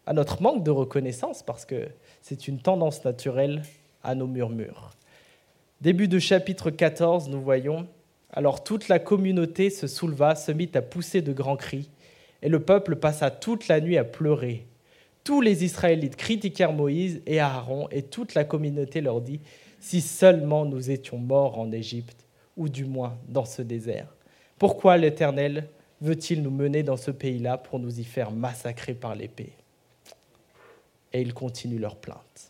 à, 0.05 0.13
notre 0.13 0.41
manque 0.41 0.63
de 0.63 0.71
reconnaissance, 0.71 1.43
parce 1.43 1.65
que 1.65 1.89
c'est 2.21 2.47
une 2.47 2.59
tendance 2.59 3.03
naturelle 3.03 3.63
à 4.03 4.15
nos 4.15 4.27
murmures. 4.27 4.91
Début 5.81 6.09
de 6.09 6.19
chapitre 6.19 6.71
14, 6.71 7.29
nous 7.29 7.39
voyons, 7.39 7.87
alors 8.33 8.65
toute 8.65 8.89
la 8.89 8.99
communauté 8.99 9.69
se 9.69 9.87
souleva, 9.87 10.35
se 10.35 10.51
mit 10.51 10.69
à 10.73 10.81
pousser 10.81 11.21
de 11.21 11.31
grands 11.31 11.55
cris, 11.55 11.89
et 12.41 12.49
le 12.49 12.59
peuple 12.59 12.97
passa 12.97 13.31
toute 13.31 13.69
la 13.69 13.79
nuit 13.79 13.97
à 13.97 14.03
pleurer. 14.03 14.67
Tous 15.23 15.39
les 15.39 15.63
Israélites 15.63 16.17
critiquèrent 16.17 16.73
Moïse 16.73 17.21
et 17.25 17.39
Aaron, 17.39 17.87
et 17.91 18.01
toute 18.01 18.33
la 18.33 18.43
communauté 18.43 18.99
leur 18.99 19.21
dit, 19.21 19.39
Si 19.79 20.01
seulement 20.01 20.65
nous 20.65 20.91
étions 20.91 21.17
morts 21.17 21.57
en 21.57 21.71
Égypte, 21.71 22.25
ou 22.57 22.67
du 22.67 22.83
moins 22.83 23.17
dans 23.29 23.45
ce 23.45 23.61
désert. 23.61 24.13
Pourquoi 24.57 24.97
l'Éternel 24.97 25.69
veut-il 26.01 26.41
nous 26.41 26.51
mener 26.51 26.83
dans 26.83 26.97
ce 26.97 27.11
pays-là 27.11 27.57
pour 27.57 27.79
nous 27.79 28.01
y 28.01 28.03
faire 28.03 28.31
massacrer 28.31 28.95
par 28.95 29.15
l'épée? 29.15 29.53
Et 31.13 31.21
ils 31.21 31.33
continuent 31.33 31.79
leur 31.79 31.95
plainte. 31.95 32.48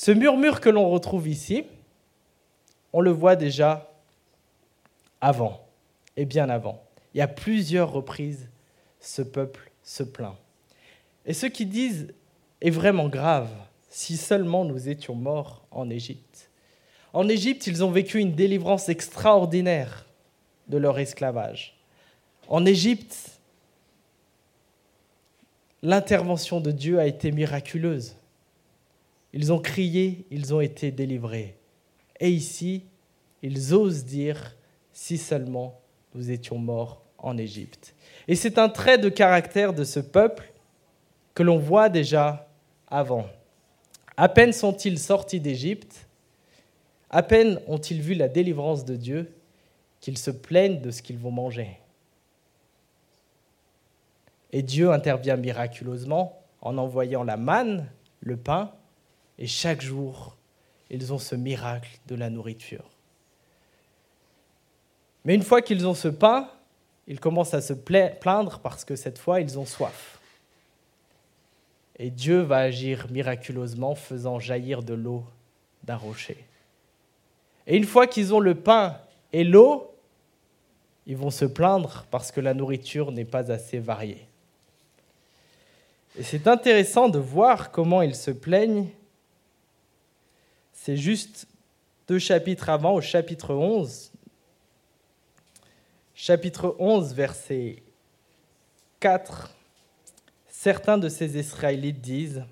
Ce 0.00 0.12
murmure 0.12 0.62
que 0.62 0.70
l'on 0.70 0.88
retrouve 0.88 1.28
ici, 1.28 1.66
on 2.94 3.02
le 3.02 3.10
voit 3.10 3.36
déjà 3.36 3.92
avant, 5.20 5.60
et 6.16 6.24
bien 6.24 6.48
avant. 6.48 6.82
Il 7.12 7.18
y 7.18 7.20
a 7.20 7.28
plusieurs 7.28 7.92
reprises, 7.92 8.48
ce 8.98 9.20
peuple 9.20 9.70
se 9.82 10.02
plaint. 10.02 10.36
Et 11.26 11.34
ce 11.34 11.44
qu'ils 11.44 11.68
disent 11.68 12.14
est 12.62 12.70
vraiment 12.70 13.10
grave. 13.10 13.50
Si 13.90 14.16
seulement 14.16 14.64
nous 14.64 14.88
étions 14.88 15.14
morts 15.14 15.66
en 15.70 15.90
Égypte. 15.90 16.48
En 17.12 17.28
Égypte, 17.28 17.66
ils 17.66 17.84
ont 17.84 17.90
vécu 17.90 18.20
une 18.20 18.32
délivrance 18.32 18.88
extraordinaire 18.88 20.06
de 20.68 20.78
leur 20.78 20.98
esclavage. 20.98 21.78
En 22.48 22.64
Égypte, 22.64 23.38
l'intervention 25.82 26.58
de 26.58 26.70
Dieu 26.70 26.98
a 26.98 27.06
été 27.06 27.32
miraculeuse. 27.32 28.16
Ils 29.32 29.52
ont 29.52 29.60
crié, 29.60 30.26
ils 30.30 30.54
ont 30.54 30.60
été 30.60 30.90
délivrés. 30.90 31.56
Et 32.18 32.30
ici, 32.30 32.84
ils 33.42 33.74
osent 33.74 34.04
dire, 34.04 34.56
si 34.92 35.18
seulement 35.18 35.80
nous 36.14 36.30
étions 36.30 36.58
morts 36.58 37.02
en 37.18 37.38
Égypte. 37.38 37.94
Et 38.28 38.34
c'est 38.34 38.58
un 38.58 38.68
trait 38.68 38.98
de 38.98 39.08
caractère 39.08 39.72
de 39.72 39.84
ce 39.84 40.00
peuple 40.00 40.52
que 41.34 41.42
l'on 41.42 41.58
voit 41.58 41.88
déjà 41.88 42.48
avant. 42.88 43.26
À 44.16 44.28
peine 44.28 44.52
sont-ils 44.52 44.98
sortis 44.98 45.40
d'Égypte, 45.40 46.06
à 47.08 47.22
peine 47.22 47.60
ont-ils 47.66 48.00
vu 48.00 48.14
la 48.14 48.28
délivrance 48.28 48.84
de 48.84 48.96
Dieu 48.96 49.32
qu'ils 50.00 50.18
se 50.18 50.30
plaignent 50.30 50.80
de 50.80 50.90
ce 50.90 51.02
qu'ils 51.02 51.18
vont 51.18 51.30
manger. 51.30 51.78
Et 54.52 54.62
Dieu 54.62 54.90
intervient 54.90 55.36
miraculeusement 55.36 56.40
en 56.60 56.76
envoyant 56.78 57.22
la 57.22 57.36
manne, 57.36 57.88
le 58.20 58.36
pain, 58.36 58.72
et 59.40 59.46
chaque 59.46 59.80
jour, 59.80 60.36
ils 60.90 61.12
ont 61.12 61.18
ce 61.18 61.34
miracle 61.34 61.98
de 62.06 62.14
la 62.14 62.30
nourriture. 62.30 62.84
Mais 65.24 65.34
une 65.34 65.42
fois 65.42 65.62
qu'ils 65.62 65.86
ont 65.86 65.94
ce 65.94 66.08
pain, 66.08 66.48
ils 67.06 67.18
commencent 67.18 67.54
à 67.54 67.60
se 67.60 67.72
plaindre 67.72 68.60
parce 68.60 68.84
que 68.84 68.96
cette 68.96 69.18
fois, 69.18 69.40
ils 69.40 69.58
ont 69.58 69.66
soif. 69.66 70.20
Et 71.98 72.10
Dieu 72.10 72.40
va 72.40 72.58
agir 72.58 73.06
miraculeusement, 73.10 73.94
faisant 73.94 74.38
jaillir 74.38 74.82
de 74.82 74.94
l'eau 74.94 75.24
d'un 75.84 75.96
rocher. 75.96 76.46
Et 77.66 77.76
une 77.76 77.84
fois 77.84 78.06
qu'ils 78.06 78.32
ont 78.34 78.40
le 78.40 78.54
pain 78.54 78.98
et 79.32 79.44
l'eau, 79.44 79.94
ils 81.06 81.16
vont 81.16 81.30
se 81.30 81.44
plaindre 81.44 82.06
parce 82.10 82.30
que 82.30 82.40
la 82.40 82.54
nourriture 82.54 83.10
n'est 83.10 83.24
pas 83.24 83.50
assez 83.50 83.78
variée. 83.78 84.26
Et 86.18 86.22
c'est 86.22 86.46
intéressant 86.46 87.08
de 87.08 87.18
voir 87.18 87.70
comment 87.70 88.02
ils 88.02 88.14
se 88.14 88.30
plaignent. 88.30 88.88
C'est 90.82 90.96
juste 90.96 91.46
deux 92.08 92.18
chapitres 92.18 92.70
avant, 92.70 92.94
au 92.94 93.02
chapitre 93.02 93.54
11. 93.54 94.10
Chapitre 96.14 96.74
11, 96.78 97.12
verset 97.12 97.82
4. 98.98 99.54
Certains 100.48 100.96
de 100.96 101.10
ces 101.10 101.38
Israélites 101.38 102.00
disent 102.00 102.44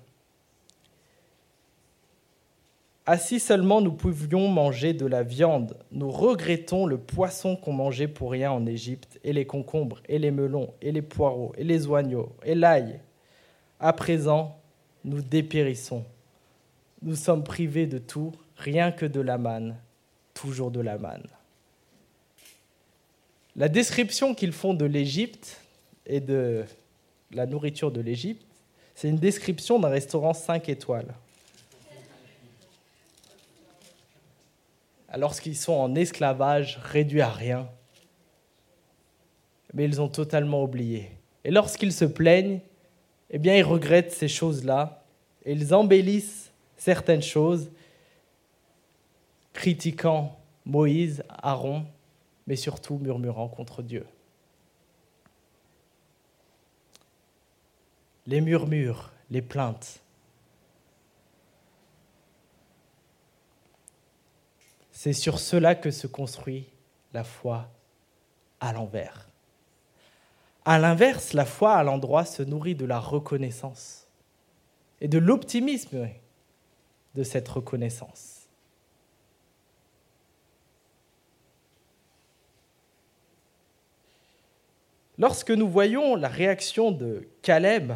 Ah, 3.07 3.17
si 3.17 3.39
seulement 3.39 3.81
nous 3.81 3.93
pouvions 3.93 4.47
manger 4.47 4.93
de 4.93 5.07
la 5.07 5.23
viande, 5.23 5.75
nous 5.91 6.11
regrettons 6.11 6.85
le 6.85 6.99
poisson 6.99 7.55
qu'on 7.55 7.73
mangeait 7.73 8.07
pour 8.07 8.29
rien 8.29 8.51
en 8.51 8.67
Égypte, 8.67 9.19
et 9.23 9.33
les 9.33 9.47
concombres, 9.47 10.01
et 10.07 10.19
les 10.19 10.29
melons, 10.29 10.71
et 10.83 10.91
les 10.91 11.01
poireaux, 11.01 11.51
et 11.57 11.63
les 11.63 11.87
oignons, 11.87 12.29
et 12.43 12.53
l'ail. 12.53 12.99
À 13.79 13.91
présent, 13.91 14.55
nous 15.03 15.23
dépérissons. 15.23 16.05
Nous 17.01 17.15
sommes 17.15 17.43
privés 17.43 17.87
de 17.87 17.97
tout, 17.97 18.33
rien 18.57 18.91
que 18.91 19.05
de 19.05 19.21
la 19.21 19.37
manne, 19.37 19.77
toujours 20.33 20.71
de 20.71 20.81
la 20.81 20.97
manne. 20.97 21.27
La 23.55 23.69
description 23.69 24.35
qu'ils 24.35 24.53
font 24.53 24.73
de 24.73 24.85
l'Égypte 24.85 25.61
et 26.05 26.19
de 26.19 26.65
la 27.31 27.45
nourriture 27.45 27.91
de 27.91 28.01
l'Égypte, 28.01 28.45
c'est 28.95 29.09
une 29.09 29.17
description 29.17 29.79
d'un 29.79 29.89
restaurant 29.89 30.33
5 30.33 30.69
étoiles. 30.69 31.13
lorsqu'ils 35.17 35.57
sont 35.57 35.73
en 35.73 35.95
esclavage, 35.95 36.79
réduits 36.83 37.21
à 37.21 37.29
rien. 37.29 37.69
Mais 39.73 39.85
ils 39.85 40.01
ont 40.01 40.07
totalement 40.07 40.63
oublié. 40.63 41.11
Et 41.43 41.51
lorsqu'ils 41.51 41.93
se 41.93 42.05
plaignent, 42.05 42.59
eh 43.29 43.37
bien, 43.37 43.55
ils 43.55 43.63
regrettent 43.63 44.11
ces 44.11 44.27
choses-là 44.27 45.03
et 45.45 45.53
ils 45.53 45.73
embellissent 45.73 46.48
certaines 46.79 47.21
choses, 47.21 47.69
critiquant 49.53 50.39
Moïse, 50.65 51.23
Aaron, 51.29 51.85
mais 52.47 52.55
surtout 52.55 52.97
murmurant 52.97 53.49
contre 53.49 53.83
Dieu. 53.83 54.07
Les 58.25 58.41
murmures, 58.41 59.11
les 59.29 59.41
plaintes. 59.41 60.01
C'est 64.91 65.13
sur 65.13 65.39
cela 65.39 65.75
que 65.75 65.91
se 65.91 66.07
construit 66.07 66.69
la 67.13 67.23
foi 67.23 67.69
à 68.59 68.71
l'envers. 68.73 69.27
À 70.63 70.79
l'inverse, 70.79 71.33
la 71.33 71.45
foi 71.45 71.75
à 71.75 71.83
l'endroit 71.83 72.25
se 72.25 72.43
nourrit 72.43 72.75
de 72.75 72.85
la 72.85 72.99
reconnaissance 72.99 74.07
et 75.01 75.07
de 75.07 75.17
l'optimisme 75.17 76.07
de 77.15 77.23
cette 77.23 77.47
reconnaissance. 77.47 78.47
Lorsque 85.17 85.51
nous 85.51 85.67
voyons 85.67 86.15
la 86.15 86.29
réaction 86.29 86.91
de 86.91 87.27
Caleb, 87.41 87.93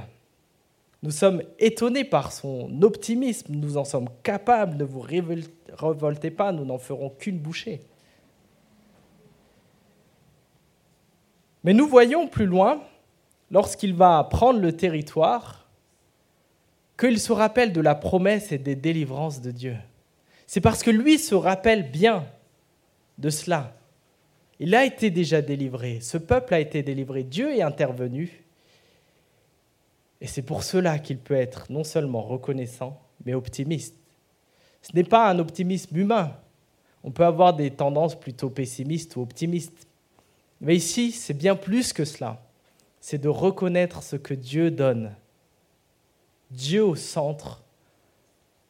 nous 1.03 1.11
sommes 1.11 1.41
étonnés 1.57 2.03
par 2.03 2.33
son 2.33 2.81
optimisme, 2.81 3.55
nous 3.55 3.77
en 3.77 3.85
sommes 3.85 4.09
capables, 4.23 4.75
ne 4.77 4.83
vous 4.83 4.99
révoltez 4.99 6.31
pas, 6.31 6.51
nous 6.51 6.65
n'en 6.65 6.77
ferons 6.77 7.09
qu'une 7.09 7.39
bouchée. 7.39 7.81
Mais 11.63 11.73
nous 11.73 11.87
voyons 11.87 12.27
plus 12.27 12.45
loin, 12.45 12.83
lorsqu'il 13.51 13.93
va 13.93 14.21
prendre 14.25 14.59
le 14.59 14.75
territoire, 14.75 15.62
qu'il 16.97 17.19
se 17.19 17.31
rappelle 17.31 17.73
de 17.73 17.81
la 17.81 17.95
promesse 17.95 18.51
et 18.51 18.57
des 18.57 18.75
délivrances 18.75 19.41
de 19.41 19.51
Dieu. 19.51 19.75
C'est 20.47 20.61
parce 20.61 20.83
que 20.83 20.91
lui 20.91 21.17
se 21.17 21.35
rappelle 21.35 21.89
bien 21.91 22.25
de 23.17 23.29
cela. 23.29 23.75
Il 24.59 24.75
a 24.75 24.85
été 24.85 25.09
déjà 25.09 25.41
délivré, 25.41 25.99
ce 26.01 26.17
peuple 26.17 26.53
a 26.53 26.59
été 26.59 26.83
délivré, 26.83 27.23
Dieu 27.23 27.55
est 27.55 27.61
intervenu. 27.61 28.43
Et 30.21 30.27
c'est 30.27 30.41
pour 30.41 30.63
cela 30.63 30.99
qu'il 30.99 31.17
peut 31.17 31.35
être 31.35 31.69
non 31.69 31.83
seulement 31.83 32.21
reconnaissant, 32.21 33.01
mais 33.25 33.33
optimiste. 33.33 33.95
Ce 34.81 34.95
n'est 34.95 35.03
pas 35.03 35.29
un 35.29 35.39
optimisme 35.39 35.97
humain. 35.97 36.37
On 37.03 37.11
peut 37.11 37.25
avoir 37.25 37.55
des 37.55 37.71
tendances 37.71 38.17
plutôt 38.17 38.49
pessimistes 38.49 39.15
ou 39.15 39.21
optimistes. 39.21 39.87
Mais 40.61 40.75
ici, 40.75 41.11
c'est 41.11 41.33
bien 41.33 41.55
plus 41.55 41.91
que 41.91 42.05
cela. 42.05 42.41
C'est 43.01 43.17
de 43.17 43.27
reconnaître 43.27 44.01
ce 44.01 44.15
que 44.15 44.33
Dieu 44.33 44.71
donne. 44.71 45.13
Dieu 46.53 46.85
au 46.85 46.95
centre, 46.95 47.63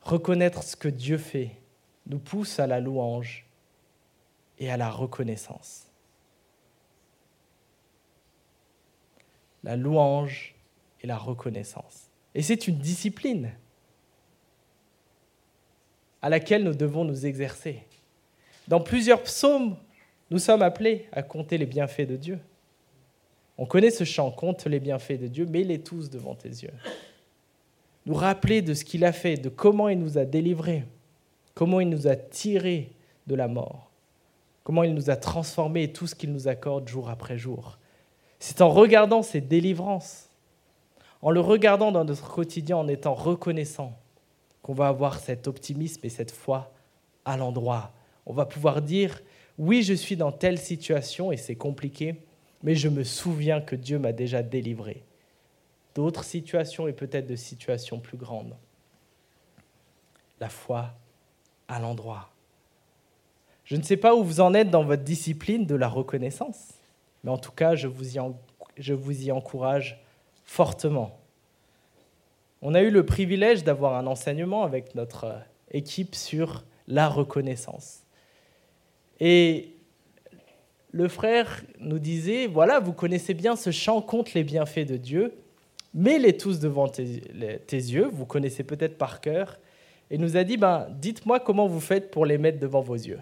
reconnaître 0.02 0.64
ce 0.64 0.76
que 0.76 0.88
Dieu 0.88 1.18
fait, 1.18 1.52
nous 2.08 2.20
pousse 2.20 2.60
à 2.60 2.68
la 2.68 2.80
louange 2.80 3.46
et 4.58 4.72
à 4.72 4.78
la 4.78 4.90
reconnaissance. 4.90 5.88
La 9.64 9.76
louange 9.76 10.56
et 11.02 11.08
la 11.08 11.18
reconnaissance. 11.18 12.10
Et 12.34 12.42
c'est 12.42 12.68
une 12.68 12.78
discipline 12.78 13.52
à 16.22 16.30
laquelle 16.30 16.64
nous 16.64 16.74
devons 16.74 17.04
nous 17.04 17.26
exercer. 17.26 17.84
Dans 18.70 18.80
plusieurs 18.80 19.22
psaumes, 19.24 19.76
nous 20.32 20.40
sommes 20.40 20.62
appelés 20.62 21.10
à 21.12 21.22
compter 21.22 21.58
les 21.58 21.66
bienfaits 21.66 22.08
de 22.08 22.16
Dieu. 22.16 22.40
On 23.58 23.66
connaît 23.66 23.92
ce 23.92 24.06
chant, 24.06 24.32
compte 24.32 24.66
les 24.66 24.80
bienfaits 24.80 25.20
de 25.20 25.28
Dieu, 25.28 25.46
mets-les 25.46 25.82
tous 25.82 26.10
devant 26.10 26.34
tes 26.34 26.50
yeux. 26.50 26.74
Nous 28.06 28.14
rappeler 28.14 28.62
de 28.62 28.74
ce 28.74 28.84
qu'il 28.84 29.06
a 29.06 29.12
fait, 29.12 29.38
de 29.38 29.50
comment 29.50 29.90
il 29.90 30.00
nous 30.00 30.18
a 30.18 30.26
délivrés, 30.26 30.84
comment 31.54 31.80
il 31.80 31.90
nous 31.90 32.08
a 32.08 32.16
tirés 32.16 32.92
de 33.28 33.36
la 33.36 33.48
mort 33.48 33.94
comment 34.64 34.84
il 34.84 34.94
nous 34.94 35.10
a 35.10 35.16
transformés 35.16 35.84
et 35.84 35.94
tout 35.94 36.08
ce 36.08 36.16
qu'il 36.16 36.32
nous 36.32 36.48
accorde 36.48 36.88
jour 36.88 37.10
après 37.10 37.38
jour. 37.38 37.78
C'est 38.40 38.62
en 38.62 38.70
regardant 38.70 39.22
ces 39.22 39.42
délivrances, 39.42 40.30
en 41.22 41.32
le 41.32 41.40
regardant 41.40 41.92
dans 41.92 42.06
notre 42.06 42.30
quotidien, 42.30 42.78
en 42.78 42.88
étant 42.88 43.14
reconnaissant, 43.14 43.98
qu'on 44.62 44.74
va 44.74 44.88
avoir 44.88 45.20
cet 45.20 45.48
optimisme 45.48 46.02
et 46.04 46.10
cette 46.10 46.32
foi 46.32 46.72
à 47.26 47.38
l'endroit. 47.38 47.92
On 48.26 48.34
va 48.34 48.46
pouvoir 48.46 48.82
dire, 48.82 49.22
oui, 49.58 49.84
je 49.84 49.94
suis 49.94 50.16
dans 50.16 50.32
telle 50.32 50.58
situation 50.58 51.32
et 51.32 51.38
c'est 51.38 51.56
compliqué, 51.56 52.16
mais 52.64 52.76
je 52.76 52.88
me 52.88 53.04
souviens 53.04 53.60
que 53.60 53.76
Dieu 53.76 54.00
m'a 54.00 54.14
déjà 54.14 54.42
délivré 54.42 55.04
d'autres 55.96 56.24
situations 56.24 56.88
et 56.88 56.94
peut-être 56.94 57.28
de 57.28 57.36
situations 57.36 58.00
plus 58.00 58.18
grandes. 58.18 58.56
La 60.40 60.50
foi 60.50 60.94
à 61.68 61.80
l'endroit. 61.80 62.30
Je 63.66 63.76
ne 63.76 63.82
sais 63.82 63.98
pas 63.98 64.16
où 64.16 64.24
vous 64.24 64.42
en 64.42 64.54
êtes 64.54 64.70
dans 64.70 64.84
votre 64.84 65.04
discipline 65.04 65.66
de 65.66 65.76
la 65.76 65.88
reconnaissance, 65.88 66.74
mais 67.24 67.32
en 67.32 67.38
tout 67.38 67.52
cas, 67.52 67.76
je 67.76 67.88
vous 67.88 68.18
y, 69.26 69.32
encourage 69.32 70.02
fortement. 70.44 71.20
On 72.62 72.74
a 72.74 72.82
eu 72.82 72.92
le 72.92 73.06
privilège 73.06 73.64
d'avoir 73.64 73.96
un 73.96 74.08
enseignement 74.08 74.64
avec 74.64 74.96
notre 74.96 75.38
équipe 75.72 76.16
sur 76.16 76.64
la 76.88 77.08
reconnaissance. 77.08 78.04
Et 79.20 79.76
le 80.92 81.08
frère 81.08 81.64
nous 81.80 82.00
disait, 82.00 82.48
voilà, 82.48 82.80
vous 82.80 82.94
connaissez 82.94 83.34
bien 83.34 83.56
ce 83.56 83.72
chant 83.72 84.02
contre 84.02 84.32
les 84.36 84.44
bienfaits 84.44 84.86
de 84.86 84.98
Dieu, 84.98 85.34
mets-les 85.94 86.38
tous 86.38 86.60
devant 86.60 86.88
tes, 86.88 87.04
yeux, 87.06 88.10
vous 88.12 88.26
connaissez 88.26 88.64
peut-être 88.64 88.98
par 88.98 89.22
cœur, 89.22 89.60
et 90.10 90.18
nous 90.18 90.38
a 90.38 90.44
dit, 90.44 90.58
ben, 90.58 90.88
dites-moi 90.92 91.40
comment 91.40 91.68
vous 91.68 91.80
faites 91.80 92.12
pour 92.12 92.26
les 92.26 92.38
mettre 92.38 92.60
devant 92.60 92.82
vos 92.82 92.96
yeux. 92.96 93.20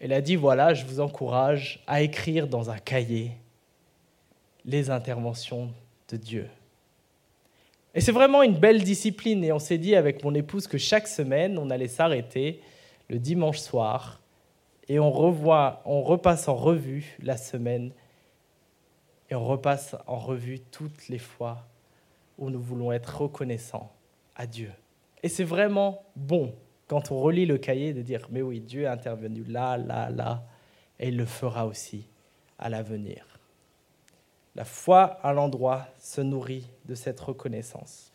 Elle 0.00 0.12
a 0.12 0.20
dit, 0.20 0.36
voilà, 0.36 0.74
je 0.74 0.84
vous 0.84 1.00
encourage 1.00 1.82
à 1.86 2.02
écrire 2.02 2.46
dans 2.46 2.70
un 2.70 2.78
cahier 2.78 3.32
les 4.64 4.90
interventions 4.90 5.70
de 6.08 6.16
Dieu. 6.16 6.48
Et 7.94 8.00
c'est 8.00 8.12
vraiment 8.12 8.42
une 8.42 8.56
belle 8.56 8.82
discipline. 8.82 9.44
Et 9.44 9.52
on 9.52 9.58
s'est 9.58 9.78
dit 9.78 9.94
avec 9.94 10.24
mon 10.24 10.34
épouse 10.34 10.66
que 10.66 10.78
chaque 10.78 11.08
semaine, 11.08 11.58
on 11.58 11.70
allait 11.70 11.88
s'arrêter 11.88 12.60
le 13.08 13.18
dimanche 13.18 13.58
soir 13.58 14.20
et 14.88 14.98
on 14.98 15.10
revoit, 15.10 15.82
on 15.84 16.02
repasse 16.02 16.48
en 16.48 16.54
revue 16.54 17.16
la 17.22 17.36
semaine 17.36 17.92
et 19.32 19.34
on 19.34 19.46
repasse 19.46 19.96
en 20.06 20.18
revue 20.18 20.60
toutes 20.60 21.08
les 21.08 21.18
fois 21.18 21.64
où 22.36 22.50
nous 22.50 22.60
voulons 22.60 22.92
être 22.92 23.22
reconnaissants 23.22 23.90
à 24.36 24.46
Dieu. 24.46 24.70
Et 25.22 25.30
c'est 25.30 25.42
vraiment 25.42 26.02
bon 26.16 26.54
quand 26.86 27.10
on 27.10 27.18
relit 27.18 27.46
le 27.46 27.56
cahier, 27.56 27.94
de 27.94 28.02
dire, 28.02 28.28
mais 28.30 28.42
oui, 28.42 28.60
Dieu 28.60 28.82
est 28.82 28.88
intervenu 28.88 29.42
là, 29.44 29.78
là, 29.78 30.10
là, 30.10 30.42
et 31.00 31.08
il 31.08 31.16
le 31.16 31.24
fera 31.24 31.64
aussi 31.64 32.06
à 32.58 32.68
l'avenir. 32.68 33.24
La 34.54 34.66
foi 34.66 35.18
à 35.22 35.32
l'endroit 35.32 35.86
se 35.98 36.20
nourrit 36.20 36.68
de 36.84 36.94
cette 36.94 37.18
reconnaissance. 37.18 38.12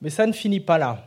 Mais 0.00 0.10
ça 0.10 0.26
ne 0.26 0.32
finit 0.32 0.58
pas 0.58 0.78
là. 0.78 1.06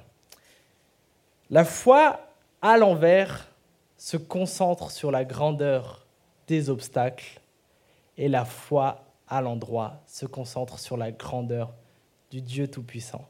La 1.49 1.65
foi 1.65 2.21
à 2.61 2.77
l'envers 2.77 3.51
se 3.97 4.15
concentre 4.15 4.91
sur 4.91 5.11
la 5.11 5.25
grandeur 5.25 6.06
des 6.47 6.69
obstacles 6.69 7.39
et 8.17 8.29
la 8.29 8.45
foi 8.45 9.05
à 9.27 9.41
l'endroit 9.41 10.01
se 10.07 10.25
concentre 10.25 10.79
sur 10.79 10.97
la 10.97 11.11
grandeur 11.11 11.73
du 12.31 12.41
Dieu 12.41 12.67
Tout-Puissant. 12.67 13.27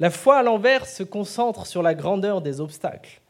La 0.00 0.10
foi 0.10 0.38
à 0.38 0.42
l'envers 0.42 0.86
se 0.86 1.02
concentre 1.02 1.66
sur 1.66 1.82
la 1.82 1.94
grandeur 1.94 2.40
des 2.40 2.60
obstacles. 2.60 3.20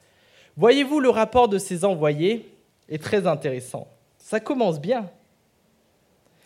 Voyez-vous, 0.56 1.00
le 1.00 1.10
rapport 1.10 1.48
de 1.48 1.58
ces 1.58 1.84
envoyés 1.84 2.50
est 2.88 3.02
très 3.02 3.26
intéressant. 3.26 3.88
Ça 4.16 4.40
commence 4.40 4.80
bien. 4.80 5.10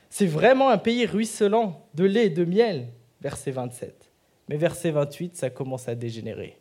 C'est 0.08 0.26
vraiment 0.26 0.70
un 0.70 0.78
pays 0.78 1.06
ruisselant 1.06 1.86
de 1.94 2.04
lait 2.04 2.26
et 2.26 2.30
de 2.30 2.44
miel, 2.44 2.88
verset 3.20 3.52
27. 3.52 4.10
Mais 4.48 4.56
verset 4.56 4.90
28, 4.90 5.36
ça 5.36 5.50
commence 5.50 5.88
à 5.88 5.94
dégénérer. 5.94 6.59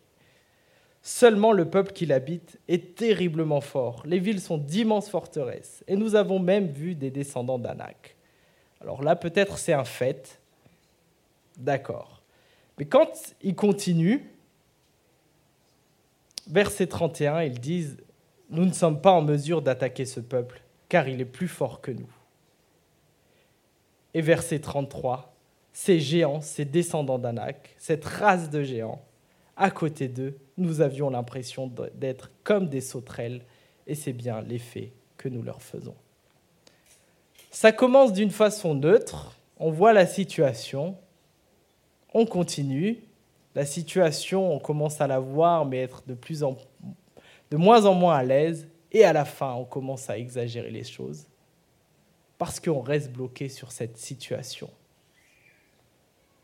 Seulement 1.01 1.53
le 1.53 1.69
peuple 1.69 1.93
qui 1.93 2.05
l'habite 2.05 2.59
est 2.67 2.95
terriblement 2.95 3.62
fort. 3.62 4.03
Les 4.05 4.19
villes 4.19 4.41
sont 4.41 4.57
d'immenses 4.57 5.09
forteresses. 5.09 5.83
Et 5.88 5.95
nous 5.95 6.15
avons 6.15 6.39
même 6.39 6.67
vu 6.67 6.95
des 6.95 7.09
descendants 7.09 7.59
d'Anak. 7.59 8.15
Alors 8.81 9.01
là, 9.01 9.15
peut-être 9.15 9.57
c'est 9.57 9.73
un 9.73 9.85
fait. 9.85 10.39
D'accord. 11.57 12.21
Mais 12.77 12.85
quand 12.85 13.35
ils 13.41 13.55
continuent, 13.55 14.21
verset 16.47 16.88
31, 16.88 17.43
ils 17.43 17.59
disent, 17.59 17.97
nous 18.49 18.65
ne 18.65 18.73
sommes 18.73 19.01
pas 19.01 19.12
en 19.12 19.21
mesure 19.21 19.62
d'attaquer 19.62 20.05
ce 20.05 20.19
peuple, 20.19 20.62
car 20.88 21.07
il 21.07 21.21
est 21.21 21.25
plus 21.25 21.47
fort 21.47 21.81
que 21.81 21.91
nous. 21.91 22.09
Et 24.13 24.21
verset 24.21 24.59
33, 24.59 25.35
ces 25.71 25.99
géants, 25.99 26.41
ces 26.41 26.65
descendants 26.65 27.19
d'Anak, 27.19 27.75
cette 27.77 28.05
race 28.05 28.49
de 28.49 28.63
géants, 28.63 29.05
à 29.55 29.69
côté 29.69 30.07
d'eux, 30.07 30.38
nous 30.60 30.82
avions 30.82 31.10
l'impression 31.10 31.72
d'être 31.95 32.32
comme 32.43 32.67
des 32.67 32.82
sauterelles, 32.82 33.41
et 33.88 33.95
c'est 33.95 34.13
bien 34.13 34.41
l'effet 34.41 34.91
que 35.17 35.30
nous 35.30 35.41
leur 35.41 35.62
faisons. 35.62 35.95
Ça 37.52 37.72
commence 37.72 38.13
d'une 38.13 38.30
façon 38.30 38.76
neutre, 38.76 39.36
on 39.58 39.72
voit 39.72 39.93
la 39.93 40.06
situation, 40.06 40.95
on 42.13 42.26
continue. 42.26 43.00
La 43.56 43.65
situation, 43.65 44.54
on 44.54 44.60
commence 44.60 45.02
à 45.02 45.08
la 45.08 45.19
voir, 45.19 45.65
mais 45.65 45.80
être 45.80 46.04
de 46.08 46.13
plus 46.13 46.43
en 46.43 46.56
de 47.52 47.58
moins 47.58 47.86
en 47.86 47.95
moins 47.95 48.15
à 48.15 48.24
l'aise, 48.24 48.67
et 48.91 49.04
à 49.04 49.12
la 49.12 49.26
fin, 49.26 49.54
on 49.54 49.65
commence 49.65 50.10
à 50.10 50.17
exagérer 50.17 50.69
les 50.69 50.84
choses, 50.84 51.26
parce 52.38 52.60
qu'on 52.60 52.82
reste 52.82 53.12
bloqué 53.12 53.50
sur 53.50 53.72
cette 53.72 53.98
situation. 53.98 54.69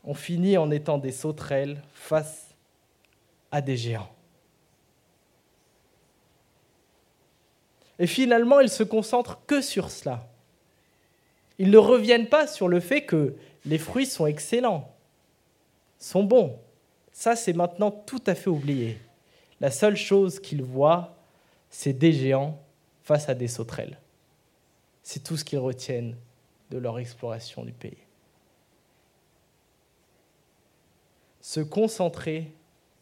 On 0.04 0.14
finit 0.14 0.56
en 0.56 0.70
étant 0.70 0.98
des 0.98 1.12
sauterelles 1.12 1.82
face 1.92 2.45
à 3.56 3.62
des 3.62 3.78
géants. 3.78 4.10
Et 7.98 8.06
finalement, 8.06 8.60
ils 8.60 8.68
se 8.68 8.82
concentrent 8.82 9.40
que 9.46 9.62
sur 9.62 9.90
cela. 9.90 10.28
Ils 11.58 11.70
ne 11.70 11.78
reviennent 11.78 12.28
pas 12.28 12.46
sur 12.46 12.68
le 12.68 12.80
fait 12.80 13.06
que 13.06 13.34
les 13.64 13.78
fruits 13.78 14.04
sont 14.04 14.26
excellents, 14.26 14.94
sont 15.98 16.22
bons. 16.22 16.58
Ça, 17.12 17.34
c'est 17.34 17.54
maintenant 17.54 17.90
tout 17.90 18.20
à 18.26 18.34
fait 18.34 18.50
oublié. 18.50 18.98
La 19.62 19.70
seule 19.70 19.96
chose 19.96 20.38
qu'ils 20.38 20.62
voient, 20.62 21.16
c'est 21.70 21.94
des 21.94 22.12
géants 22.12 22.60
face 23.04 23.30
à 23.30 23.34
des 23.34 23.48
sauterelles. 23.48 23.98
C'est 25.02 25.24
tout 25.24 25.38
ce 25.38 25.44
qu'ils 25.46 25.60
retiennent 25.60 26.14
de 26.70 26.76
leur 26.76 26.98
exploration 26.98 27.64
du 27.64 27.72
pays. 27.72 27.96
Se 31.40 31.60
concentrer 31.60 32.52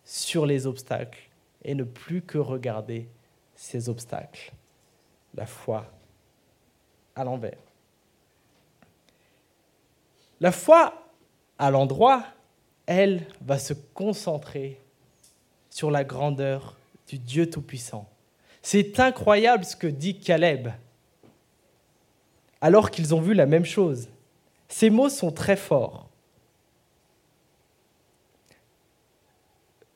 sur 0.05 0.47
les 0.47 0.67
obstacles 0.67 1.31
et 1.63 1.75
ne 1.75 1.85
plus 1.85 2.23
que 2.23 2.39
regarder 2.39 3.09
ces 3.55 3.89
obstacles. 3.89 4.53
La 5.35 5.47
foi 5.47 5.87
à 7.17 7.25
l'envers. 7.25 7.59
La 10.41 10.53
foi 10.53 10.95
à 11.59 11.71
l'endroit, 11.71 12.25
elle, 12.87 13.27
va 13.41 13.59
se 13.59 13.73
concentrer 13.73 14.81
sur 15.71 15.91
la 15.91 16.05
grandeur 16.05 16.77
du 17.09 17.19
Dieu 17.19 17.49
Tout-Puissant. 17.49 18.09
C'est 18.63 19.01
incroyable 19.01 19.65
ce 19.65 19.77
que 19.77 19.87
dit 19.87 20.19
Caleb, 20.19 20.69
alors 22.61 22.91
qu'ils 22.91 23.15
ont 23.15 23.21
vu 23.21 23.35
la 23.35 23.47
même 23.47 23.65
chose. 23.65 24.09
Ces 24.69 24.91
mots 24.91 25.09
sont 25.09 25.31
très 25.31 25.57
forts. 25.57 26.09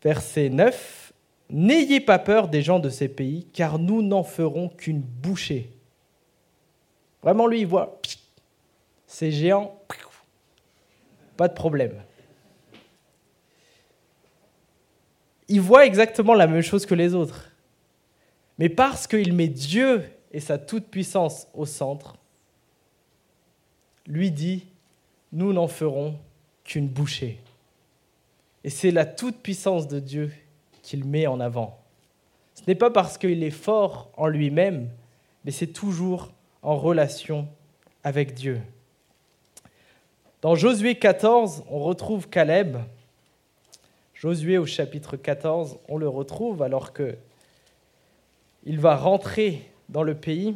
Verset 0.02 0.50
9. 0.50 1.12
N'ayez 1.50 2.00
pas 2.00 2.18
peur 2.18 2.48
des 2.48 2.62
gens 2.62 2.78
de 2.78 2.90
ces 2.90 3.08
pays, 3.08 3.46
car 3.52 3.78
nous 3.78 4.02
n'en 4.02 4.22
ferons 4.22 4.68
qu'une 4.68 5.00
bouchée. 5.00 5.70
Vraiment, 7.22 7.46
lui, 7.46 7.60
il 7.60 7.66
voit 7.66 8.00
ces 9.06 9.30
géants, 9.30 9.80
pas 11.38 11.48
de 11.48 11.54
problème. 11.54 11.94
Il 15.48 15.60
voit 15.60 15.86
exactement 15.86 16.34
la 16.34 16.46
même 16.46 16.62
chose 16.62 16.84
que 16.84 16.94
les 16.94 17.14
autres. 17.14 17.50
Mais 18.58 18.68
parce 18.68 19.06
qu'il 19.06 19.32
met 19.32 19.48
Dieu 19.48 20.04
et 20.32 20.40
sa 20.40 20.58
toute-puissance 20.58 21.46
au 21.54 21.64
centre, 21.64 22.16
lui 24.06 24.30
dit, 24.30 24.66
nous 25.32 25.52
n'en 25.52 25.68
ferons 25.68 26.18
qu'une 26.64 26.88
bouchée. 26.88 27.40
Et 28.68 28.70
c'est 28.70 28.90
la 28.90 29.06
toute-puissance 29.06 29.88
de 29.88 29.98
Dieu 29.98 30.30
qu'il 30.82 31.06
met 31.06 31.26
en 31.26 31.40
avant. 31.40 31.80
Ce 32.52 32.60
n'est 32.66 32.74
pas 32.74 32.90
parce 32.90 33.16
qu'il 33.16 33.42
est 33.42 33.48
fort 33.48 34.10
en 34.14 34.26
lui-même, 34.26 34.90
mais 35.42 35.52
c'est 35.52 35.68
toujours 35.68 36.32
en 36.60 36.76
relation 36.76 37.48
avec 38.04 38.34
Dieu. 38.34 38.60
Dans 40.42 40.54
Josué 40.54 40.96
14, 40.96 41.64
on 41.70 41.78
retrouve 41.78 42.28
Caleb. 42.28 42.76
Josué 44.12 44.58
au 44.58 44.66
chapitre 44.66 45.16
14, 45.16 45.78
on 45.88 45.96
le 45.96 46.06
retrouve 46.10 46.62
alors 46.62 46.92
que 46.92 47.16
il 48.64 48.78
va 48.78 48.96
rentrer 48.96 49.66
dans 49.88 50.02
le 50.02 50.14
pays. 50.14 50.54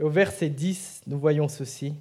Au 0.00 0.08
verset 0.08 0.48
10, 0.48 1.02
nous 1.08 1.18
voyons 1.18 1.48
ceci. 1.48 1.92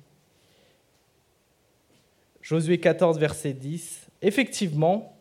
Josué 2.42 2.80
14, 2.80 3.20
verset 3.20 3.52
10. 3.52 4.09
Effectivement, 4.22 5.16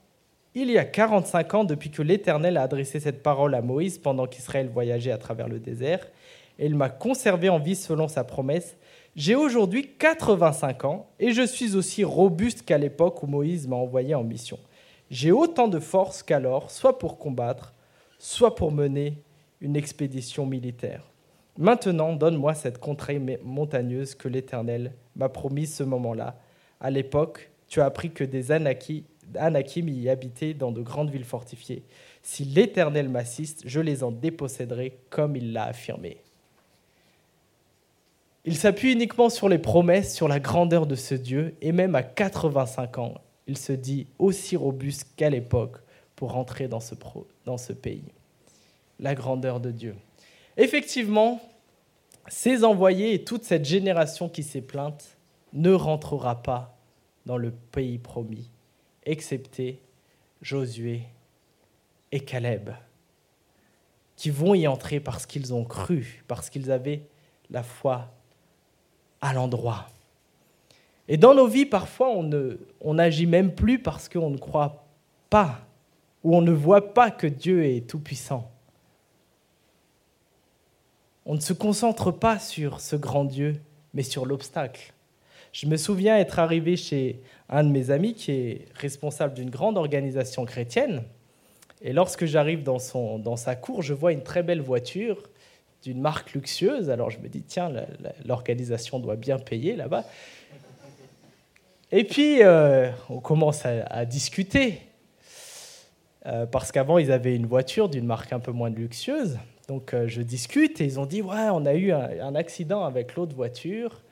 il 0.54 0.70
y 0.70 0.78
a 0.78 0.84
45 0.84 1.54
ans 1.54 1.64
depuis 1.64 1.90
que 1.90 2.02
l'Éternel 2.02 2.56
a 2.56 2.62
adressé 2.62 2.98
cette 2.98 3.22
parole 3.22 3.54
à 3.54 3.62
Moïse 3.62 3.98
pendant 3.98 4.26
qu'Israël 4.26 4.68
voyageait 4.68 5.12
à 5.12 5.18
travers 5.18 5.48
le 5.48 5.60
désert, 5.60 6.06
et 6.58 6.66
il 6.66 6.74
m'a 6.74 6.88
conservé 6.88 7.48
en 7.48 7.60
vie 7.60 7.76
selon 7.76 8.08
sa 8.08 8.24
promesse. 8.24 8.76
J'ai 9.14 9.36
aujourd'hui 9.36 9.94
85 9.98 10.84
ans 10.84 11.06
et 11.20 11.32
je 11.32 11.42
suis 11.42 11.76
aussi 11.76 12.02
robuste 12.02 12.64
qu'à 12.64 12.78
l'époque 12.78 13.22
où 13.22 13.26
Moïse 13.26 13.68
m'a 13.68 13.76
envoyé 13.76 14.14
en 14.14 14.24
mission. 14.24 14.58
J'ai 15.10 15.32
autant 15.32 15.68
de 15.68 15.78
force 15.78 16.22
qu'alors, 16.22 16.70
soit 16.70 16.98
pour 16.98 17.18
combattre, 17.18 17.74
soit 18.18 18.54
pour 18.54 18.72
mener 18.72 19.22
une 19.60 19.76
expédition 19.76 20.46
militaire. 20.46 21.04
Maintenant, 21.56 22.12
donne-moi 22.12 22.54
cette 22.54 22.78
contrée 22.78 23.20
montagneuse 23.42 24.14
que 24.14 24.28
l'Éternel 24.28 24.92
m'a 25.16 25.28
promise 25.28 25.74
ce 25.74 25.82
moment-là. 25.82 26.36
À 26.80 26.90
l'époque, 26.90 27.50
tu 27.68 27.80
as 27.80 27.86
appris 27.86 28.10
que 28.10 28.24
des 28.24 28.50
Anakim 28.52 29.88
y 29.88 30.08
habitaient 30.08 30.54
dans 30.54 30.72
de 30.72 30.80
grandes 30.80 31.10
villes 31.10 31.24
fortifiées. 31.24 31.82
Si 32.22 32.44
l'Éternel 32.44 33.08
m'assiste, 33.08 33.62
je 33.66 33.80
les 33.80 34.02
en 34.02 34.10
déposséderai 34.10 34.98
comme 35.10 35.36
il 35.36 35.52
l'a 35.52 35.64
affirmé. 35.64 36.18
Il 38.44 38.56
s'appuie 38.56 38.92
uniquement 38.92 39.28
sur 39.28 39.48
les 39.48 39.58
promesses, 39.58 40.14
sur 40.14 40.28
la 40.28 40.40
grandeur 40.40 40.86
de 40.86 40.94
ce 40.94 41.14
Dieu, 41.14 41.54
et 41.60 41.72
même 41.72 41.94
à 41.94 42.02
85 42.02 42.98
ans, 42.98 43.14
il 43.46 43.58
se 43.58 43.72
dit 43.72 44.06
aussi 44.18 44.56
robuste 44.56 45.06
qu'à 45.16 45.28
l'époque 45.28 45.76
pour 46.16 46.32
rentrer 46.32 46.68
dans 46.68 46.80
ce, 46.80 46.94
dans 47.44 47.58
ce 47.58 47.72
pays. 47.72 48.04
La 49.00 49.14
grandeur 49.14 49.60
de 49.60 49.70
Dieu. 49.70 49.94
Effectivement, 50.56 51.40
ces 52.26 52.64
envoyés 52.64 53.14
et 53.14 53.24
toute 53.24 53.44
cette 53.44 53.64
génération 53.64 54.28
qui 54.28 54.42
s'est 54.42 54.60
plainte 54.60 55.16
ne 55.52 55.72
rentrera 55.72 56.42
pas 56.42 56.77
dans 57.28 57.36
le 57.36 57.50
pays 57.50 57.98
promis, 57.98 58.50
excepté 59.04 59.82
Josué 60.40 61.02
et 62.10 62.20
Caleb, 62.20 62.70
qui 64.16 64.30
vont 64.30 64.54
y 64.54 64.66
entrer 64.66 64.98
parce 64.98 65.26
qu'ils 65.26 65.52
ont 65.52 65.64
cru, 65.64 66.24
parce 66.26 66.48
qu'ils 66.48 66.72
avaient 66.72 67.02
la 67.50 67.62
foi 67.62 68.10
à 69.20 69.34
l'endroit. 69.34 69.88
Et 71.06 71.18
dans 71.18 71.34
nos 71.34 71.46
vies, 71.46 71.66
parfois, 71.66 72.08
on 72.10 72.94
n'agit 72.94 73.26
même 73.26 73.54
plus 73.54 73.78
parce 73.78 74.08
qu'on 74.08 74.30
ne 74.30 74.38
croit 74.38 74.86
pas 75.28 75.60
ou 76.24 76.34
on 76.34 76.40
ne 76.40 76.52
voit 76.52 76.94
pas 76.94 77.10
que 77.10 77.26
Dieu 77.26 77.66
est 77.66 77.86
tout-puissant. 77.86 78.50
On 81.26 81.34
ne 81.34 81.40
se 81.40 81.52
concentre 81.52 82.10
pas 82.10 82.38
sur 82.38 82.80
ce 82.80 82.96
grand 82.96 83.26
Dieu, 83.26 83.60
mais 83.92 84.02
sur 84.02 84.24
l'obstacle. 84.24 84.94
Je 85.60 85.66
me 85.66 85.76
souviens 85.76 86.16
être 86.16 86.38
arrivé 86.38 86.76
chez 86.76 87.20
un 87.48 87.64
de 87.64 87.68
mes 87.68 87.90
amis 87.90 88.14
qui 88.14 88.30
est 88.30 88.66
responsable 88.76 89.34
d'une 89.34 89.50
grande 89.50 89.76
organisation 89.76 90.44
chrétienne. 90.44 91.02
Et 91.82 91.92
lorsque 91.92 92.26
j'arrive 92.26 92.62
dans, 92.62 92.78
dans 93.18 93.34
sa 93.34 93.56
cour, 93.56 93.82
je 93.82 93.92
vois 93.92 94.12
une 94.12 94.22
très 94.22 94.44
belle 94.44 94.60
voiture 94.60 95.20
d'une 95.82 96.00
marque 96.00 96.32
luxueuse. 96.32 96.90
Alors 96.90 97.10
je 97.10 97.18
me 97.18 97.26
dis, 97.26 97.42
tiens, 97.42 97.72
l'organisation 98.24 99.00
doit 99.00 99.16
bien 99.16 99.36
payer 99.40 99.74
là-bas. 99.74 100.04
Et 101.90 102.04
puis, 102.04 102.40
euh, 102.44 102.92
on 103.10 103.18
commence 103.18 103.66
à, 103.66 104.04
discuter. 104.04 104.78
Euh, 106.26 106.46
parce 106.46 106.70
qu'avant, 106.70 106.98
ils 106.98 107.10
avaient 107.10 107.34
une 107.34 107.46
voiture 107.46 107.88
d'une 107.88 108.06
marque 108.06 108.32
un 108.32 108.38
peu 108.38 108.52
moins 108.52 108.70
luxueuse. 108.70 109.38
Donc, 109.66 109.92
euh, 109.92 110.06
je 110.06 110.22
discute 110.22 110.80
et 110.80 110.84
ils 110.84 111.00
ont 111.00 111.06
dit 111.06 111.20
Ouais, 111.20 111.48
on 111.50 111.66
a 111.66 111.74
eu 111.74 111.90
un, 111.90 112.36
accident 112.36 112.84
avec 112.84 113.16
l'autre 113.16 113.34
voiture. 113.34 114.02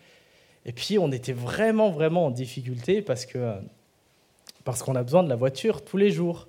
Et 0.66 0.72
puis, 0.72 0.98
on 0.98 1.10
était 1.12 1.32
vraiment, 1.32 1.90
vraiment 1.90 2.26
en 2.26 2.30
difficulté 2.30 3.00
parce 3.00 3.24
que 3.24 3.54
parce 4.66 4.82
qu'on 4.82 4.96
a 4.96 5.02
besoin 5.04 5.22
de 5.22 5.28
la 5.28 5.36
voiture 5.36 5.82
tous 5.82 5.96
les 5.96 6.10
jours. 6.10 6.48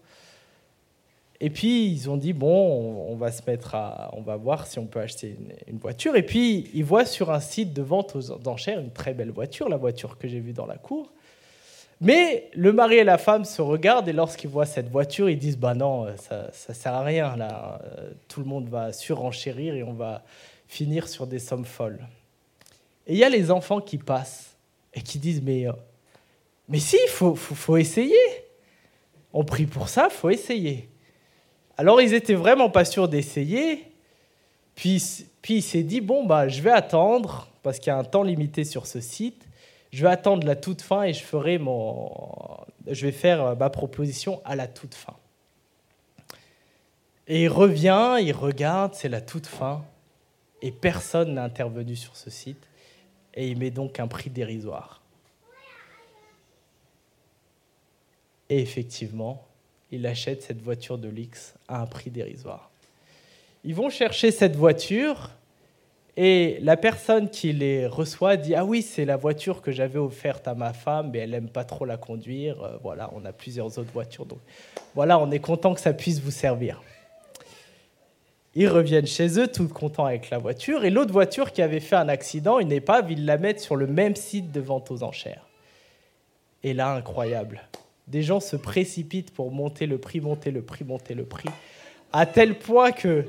Et 1.40 1.52
puis 1.52 1.86
ils 1.86 2.10
ont 2.10 2.18
dit 2.18 2.34
bon, 2.34 3.08
on 3.10 3.16
va 3.16 3.32
se 3.32 3.44
mettre 3.46 3.76
à, 3.76 4.10
on 4.14 4.22
va 4.22 4.36
voir 4.38 4.66
si 4.66 4.80
on 4.80 4.88
peut 4.88 5.00
acheter 5.00 5.38
une, 5.68 5.78
voiture. 5.78 6.16
Et 6.16 6.24
puis 6.24 6.70
ils 6.74 6.84
voient 6.84 7.06
sur 7.06 7.32
un 7.32 7.40
site 7.40 7.74
de 7.74 7.84
vente 7.84 8.16
aux 8.16 8.48
enchères 8.48 8.80
une 8.80 8.92
très 8.92 9.14
belle 9.14 9.30
voiture, 9.30 9.70
la 9.70 9.78
voiture 9.78 10.18
que 10.18 10.28
j'ai 10.28 10.40
vue 10.40 10.52
dans 10.52 10.66
la 10.66 10.78
cour. 10.78 11.12
Mais 12.02 12.50
le 12.54 12.74
mari 12.74 12.96
et 12.96 13.04
la 13.04 13.20
femme 13.20 13.46
se 13.46 13.62
regardent 13.62 14.10
et 14.10 14.14
lorsqu'ils 14.14 14.50
voient 14.50 14.66
cette 14.66 14.90
voiture, 14.90 15.30
ils 15.30 15.38
disent 15.38 15.58
bah 15.58 15.76
non, 15.76 16.08
ça, 16.18 16.50
ça 16.54 16.74
sert 16.74 16.94
à 16.94 17.04
rien 17.04 17.36
là. 17.36 17.80
Euh, 17.84 18.10
tout 18.28 18.40
le 18.40 18.48
monde 18.48 18.68
va 18.68 18.94
surenchérir 18.94 19.76
et 19.76 19.84
on 19.84 19.94
va 19.94 20.24
finir 20.68 21.08
sur 21.08 21.28
des 21.28 21.40
sommes 21.40 21.66
folles. 21.66 22.00
Et 23.08 23.14
il 23.14 23.18
y 23.18 23.24
a 23.24 23.30
les 23.30 23.50
enfants 23.50 23.82
qui 23.82 23.98
passent 23.98 24.56
et 24.94 25.02
qui 25.02 25.18
disent 25.18 25.42
mais 25.42 25.68
euh, 25.68 25.74
mais 26.70 26.80
si, 26.80 26.98
il 27.02 27.10
faut, 27.10 27.34
faut, 27.34 27.78
essayer. 27.78 28.18
On 29.32 29.46
prie 29.46 29.66
pour 29.66 29.88
ça, 29.88 30.10
faut 30.10 30.30
essayer. 30.30 30.90
Alors 31.78 32.02
ils 32.02 32.14
étaient 32.14 32.34
vraiment 32.34 32.70
pas 32.70 32.84
sûrs 32.84 33.08
d'essayer. 33.08 33.90
Puis, 34.76 35.02
puis 35.42 35.56
il 35.56 35.62
s'est 35.62 35.84
dit 35.84 36.02
bon 36.02 36.26
bah 36.26 36.50
je 36.50 36.62
vais 36.62 36.72
attendre 36.72 37.48
parce 37.64 37.80
qu'il 37.80 37.88
y 37.88 37.94
a 37.96 37.98
un 37.98 38.04
temps 38.04 38.24
limité 38.24 38.66
sur 38.66 38.86
ce 38.86 39.00
site. 39.00 39.48
Je 39.92 40.04
vais 40.04 40.12
attendre 40.12 40.46
la 40.46 40.58
toute 40.58 40.82
fin 40.82 41.04
et 41.04 41.14
je 41.14 41.24
ferai 41.24 41.58
mon, 41.58 42.12
je 42.86 43.06
vais 43.06 43.14
faire 43.14 43.56
ma 43.56 43.70
proposition 43.70 44.42
à 44.44 44.56
la 44.56 44.68
toute 44.68 44.94
fin. 44.94 45.16
Et 47.28 47.44
il 47.44 47.50
revient, 47.50 48.18
il 48.22 48.32
regarde, 48.32 48.94
c'est 48.94 49.10
la 49.10 49.22
toute 49.22 49.48
fin, 49.48 49.84
et 50.62 50.72
personne 50.72 51.34
n'a 51.34 51.44
intervenu 51.44 51.96
sur 51.96 52.16
ce 52.16 52.30
site, 52.30 52.70
et 53.38 53.48
il 53.48 53.58
met 53.58 53.70
donc 53.70 54.00
un 54.00 54.08
prix 54.08 54.32
dérisoire. 54.32 55.02
Et 58.50 58.60
effectivement, 58.60 59.46
il 59.92 60.06
achète 60.08 60.42
cette 60.42 60.62
voiture 60.62 60.98
de 60.98 61.08
luxe 61.08 61.54
à 61.68 61.82
un 61.82 61.86
prix 61.86 62.10
dérisoire. 62.10 62.72
Ils 63.64 63.76
vont 63.76 63.90
chercher 63.90 64.32
cette 64.32 64.56
voiture 64.56 65.32
et 66.16 66.58
la 66.62 66.78
personne 66.78 67.30
qui 67.30 67.54
les 67.54 67.86
reçoit 67.86 68.38
dit 68.38 68.56
Ah 68.56 68.66
oui, 68.66 68.82
c'est 68.82 69.06
la 69.06 69.18
voiture 69.18 69.62
que 69.62 69.72
j'avais 69.72 70.00
offerte 70.00 70.48
à 70.48 70.56
ma 70.56 70.74
femme, 70.74 71.12
mais 71.12 71.20
elle 71.20 71.30
n'aime 71.30 71.50
pas 71.50 71.64
trop 71.64 71.86
la 71.86 71.98
conduire. 71.98 72.62
Euh, 72.64 72.78
voilà, 72.82 73.12
on 73.14 73.24
a 73.24 73.32
plusieurs 73.32 73.68
autres 73.78 73.92
voitures. 73.94 74.26
Donc 74.26 74.40
voilà, 74.96 75.20
on 75.20 75.30
est 75.30 75.40
content 75.40 75.76
que 75.76 75.80
ça 75.80 75.94
puisse 75.94 76.20
vous 76.20 76.32
servir. 76.32 76.82
Ils 78.60 78.68
reviennent 78.68 79.06
chez 79.06 79.40
eux, 79.40 79.48
tout 79.48 79.68
contents 79.68 80.06
avec 80.06 80.32
la 80.32 80.40
voiture. 80.40 80.84
Et 80.84 80.90
l'autre 80.90 81.14
voiture 81.14 81.52
qui 81.52 81.62
avait 81.62 81.80
fait 81.80 81.96
un 81.96 82.10
accident, 82.10 82.58
une 82.58 82.72
épave, 82.72 83.12
ils 83.12 83.24
la 83.24 83.38
mettent 83.38 83.60
sur 83.60 83.76
le 83.76 83.86
même 83.86 84.16
site 84.16 84.52
de 84.52 84.60
vente 84.60 84.90
aux 84.90 85.04
enchères. 85.04 85.46
Et 86.64 86.74
là, 86.74 86.96
incroyable. 86.96 87.62
Des 88.08 88.24
gens 88.24 88.40
se 88.40 88.56
précipitent 88.56 89.30
pour 89.30 89.52
monter 89.52 89.86
le 89.86 90.00
prix, 90.00 90.22
monter 90.22 90.50
le 90.50 90.64
prix, 90.64 90.84
monter 90.86 91.14
le 91.14 91.24
prix, 91.24 91.50
à 92.12 92.26
tel 92.26 92.58
point 92.58 92.92
que 92.92 93.26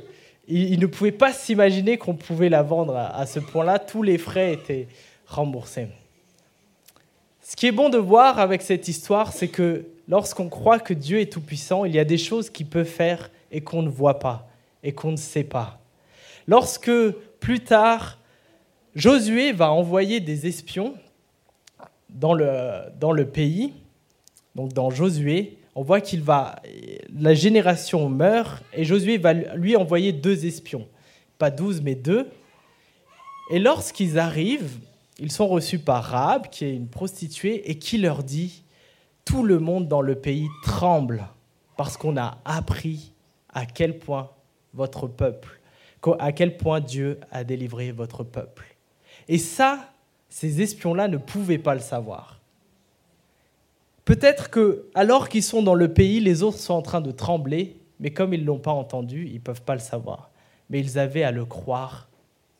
ils 0.46 0.80
ne 0.80 0.86
pouvaient 0.86 1.12
pas 1.12 1.34
s'imaginer 1.34 1.98
qu'on 1.98 2.14
pouvait 2.14 2.48
la 2.48 2.62
vendre 2.62 2.96
à 2.96 3.26
ce 3.26 3.38
point-là. 3.38 3.78
Tous 3.78 4.02
les 4.02 4.16
frais 4.16 4.54
étaient 4.54 4.88
remboursés. 5.26 5.88
Ce 7.42 7.54
qui 7.54 7.66
est 7.66 7.72
bon 7.72 7.90
de 7.90 7.98
voir 7.98 8.38
avec 8.38 8.62
cette 8.62 8.88
histoire, 8.88 9.34
c'est 9.34 9.48
que 9.48 9.84
lorsqu'on 10.08 10.48
croit 10.48 10.78
que 10.78 10.94
Dieu 10.94 11.20
est 11.20 11.30
tout-puissant, 11.30 11.84
il 11.84 11.94
y 11.94 11.98
a 11.98 12.06
des 12.06 12.16
choses 12.16 12.48
qu'il 12.48 12.64
peut 12.64 12.84
faire 12.84 13.30
et 13.52 13.60
qu'on 13.60 13.82
ne 13.82 13.90
voit 13.90 14.20
pas 14.20 14.47
et 14.82 14.92
qu'on 14.92 15.12
ne 15.12 15.16
sait 15.16 15.44
pas. 15.44 15.80
Lorsque 16.46 16.90
plus 17.40 17.60
tard, 17.60 18.18
Josué 18.94 19.52
va 19.52 19.70
envoyer 19.70 20.20
des 20.20 20.46
espions 20.46 20.94
dans 22.08 22.34
le, 22.34 22.82
dans 22.98 23.12
le 23.12 23.28
pays, 23.28 23.72
donc 24.54 24.72
dans 24.72 24.90
Josué, 24.90 25.58
on 25.74 25.82
voit 25.82 26.00
qu'il 26.00 26.22
va, 26.22 26.56
la 27.16 27.34
génération 27.34 28.08
meurt 28.08 28.62
et 28.72 28.84
Josué 28.84 29.18
va 29.18 29.32
lui 29.32 29.76
envoyer 29.76 30.12
deux 30.12 30.46
espions, 30.46 30.88
pas 31.38 31.50
douze 31.50 31.80
mais 31.82 31.94
deux. 31.94 32.28
Et 33.50 33.58
lorsqu'ils 33.58 34.18
arrivent, 34.18 34.78
ils 35.18 35.32
sont 35.32 35.46
reçus 35.46 35.78
par 35.78 36.04
Rahab, 36.04 36.48
qui 36.48 36.64
est 36.64 36.74
une 36.74 36.88
prostituée, 36.88 37.70
et 37.70 37.78
qui 37.78 37.98
leur 37.98 38.22
dit 38.22 38.64
Tout 39.24 39.44
le 39.44 39.58
monde 39.58 39.88
dans 39.88 40.02
le 40.02 40.14
pays 40.14 40.48
tremble 40.62 41.28
parce 41.76 41.96
qu'on 41.96 42.16
a 42.16 42.38
appris 42.44 43.12
à 43.54 43.64
quel 43.64 43.98
point 43.98 44.30
votre 44.74 45.06
peuple, 45.06 45.60
à 46.18 46.32
quel 46.32 46.56
point 46.56 46.80
Dieu 46.80 47.18
a 47.30 47.44
délivré 47.44 47.92
votre 47.92 48.24
peuple. 48.24 48.76
Et 49.28 49.38
ça, 49.38 49.92
ces 50.28 50.62
espions-là 50.62 51.08
ne 51.08 51.16
pouvaient 51.16 51.58
pas 51.58 51.74
le 51.74 51.80
savoir. 51.80 52.40
Peut-être 54.04 54.48
que, 54.48 54.86
alors 54.94 55.28
qu'ils 55.28 55.42
sont 55.42 55.62
dans 55.62 55.74
le 55.74 55.92
pays, 55.92 56.20
les 56.20 56.42
autres 56.42 56.58
sont 56.58 56.74
en 56.74 56.82
train 56.82 57.00
de 57.00 57.10
trembler, 57.10 57.76
mais 58.00 58.10
comme 58.10 58.32
ils 58.32 58.40
ne 58.40 58.46
l'ont 58.46 58.58
pas 58.58 58.72
entendu, 58.72 59.26
ils 59.26 59.34
ne 59.34 59.40
peuvent 59.40 59.62
pas 59.62 59.74
le 59.74 59.80
savoir. 59.80 60.30
Mais 60.70 60.80
ils 60.80 60.98
avaient 60.98 61.24
à 61.24 61.30
le 61.30 61.44
croire 61.44 62.08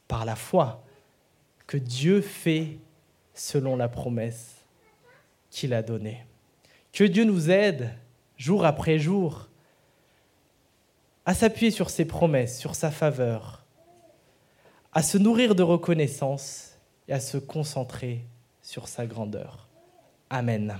par 0.09 0.25
la 0.25 0.37
foi 0.37 0.83
que 1.67 1.77
Dieu 1.77 2.21
fait 2.21 2.79
selon 3.35 3.77
la 3.77 3.89
promesse 3.89 4.57
qu'il 5.51 5.73
a 5.73 5.83
donnée. 5.83 6.25
Que 6.93 7.05
Dieu 7.05 7.25
nous 7.25 7.51
aide 7.51 7.91
jour 8.37 8.65
après 8.65 8.99
jour 8.99 9.48
à 11.29 11.35
s'appuyer 11.35 11.71
sur 11.71 11.91
ses 11.91 12.07
promesses, 12.07 12.59
sur 12.59 12.75
sa 12.75 12.91
faveur, 12.91 13.63
à 14.95 15.03
se 15.03 15.19
nourrir 15.19 15.55
de 15.55 15.63
reconnaissance 15.63 16.79
et 17.07 17.13
à 17.13 17.21
se 17.21 17.37
concentrer 17.37 18.25
sur 18.63 18.89
sa 18.89 19.05
grandeur. 19.05 19.69
Amen. 20.31 20.79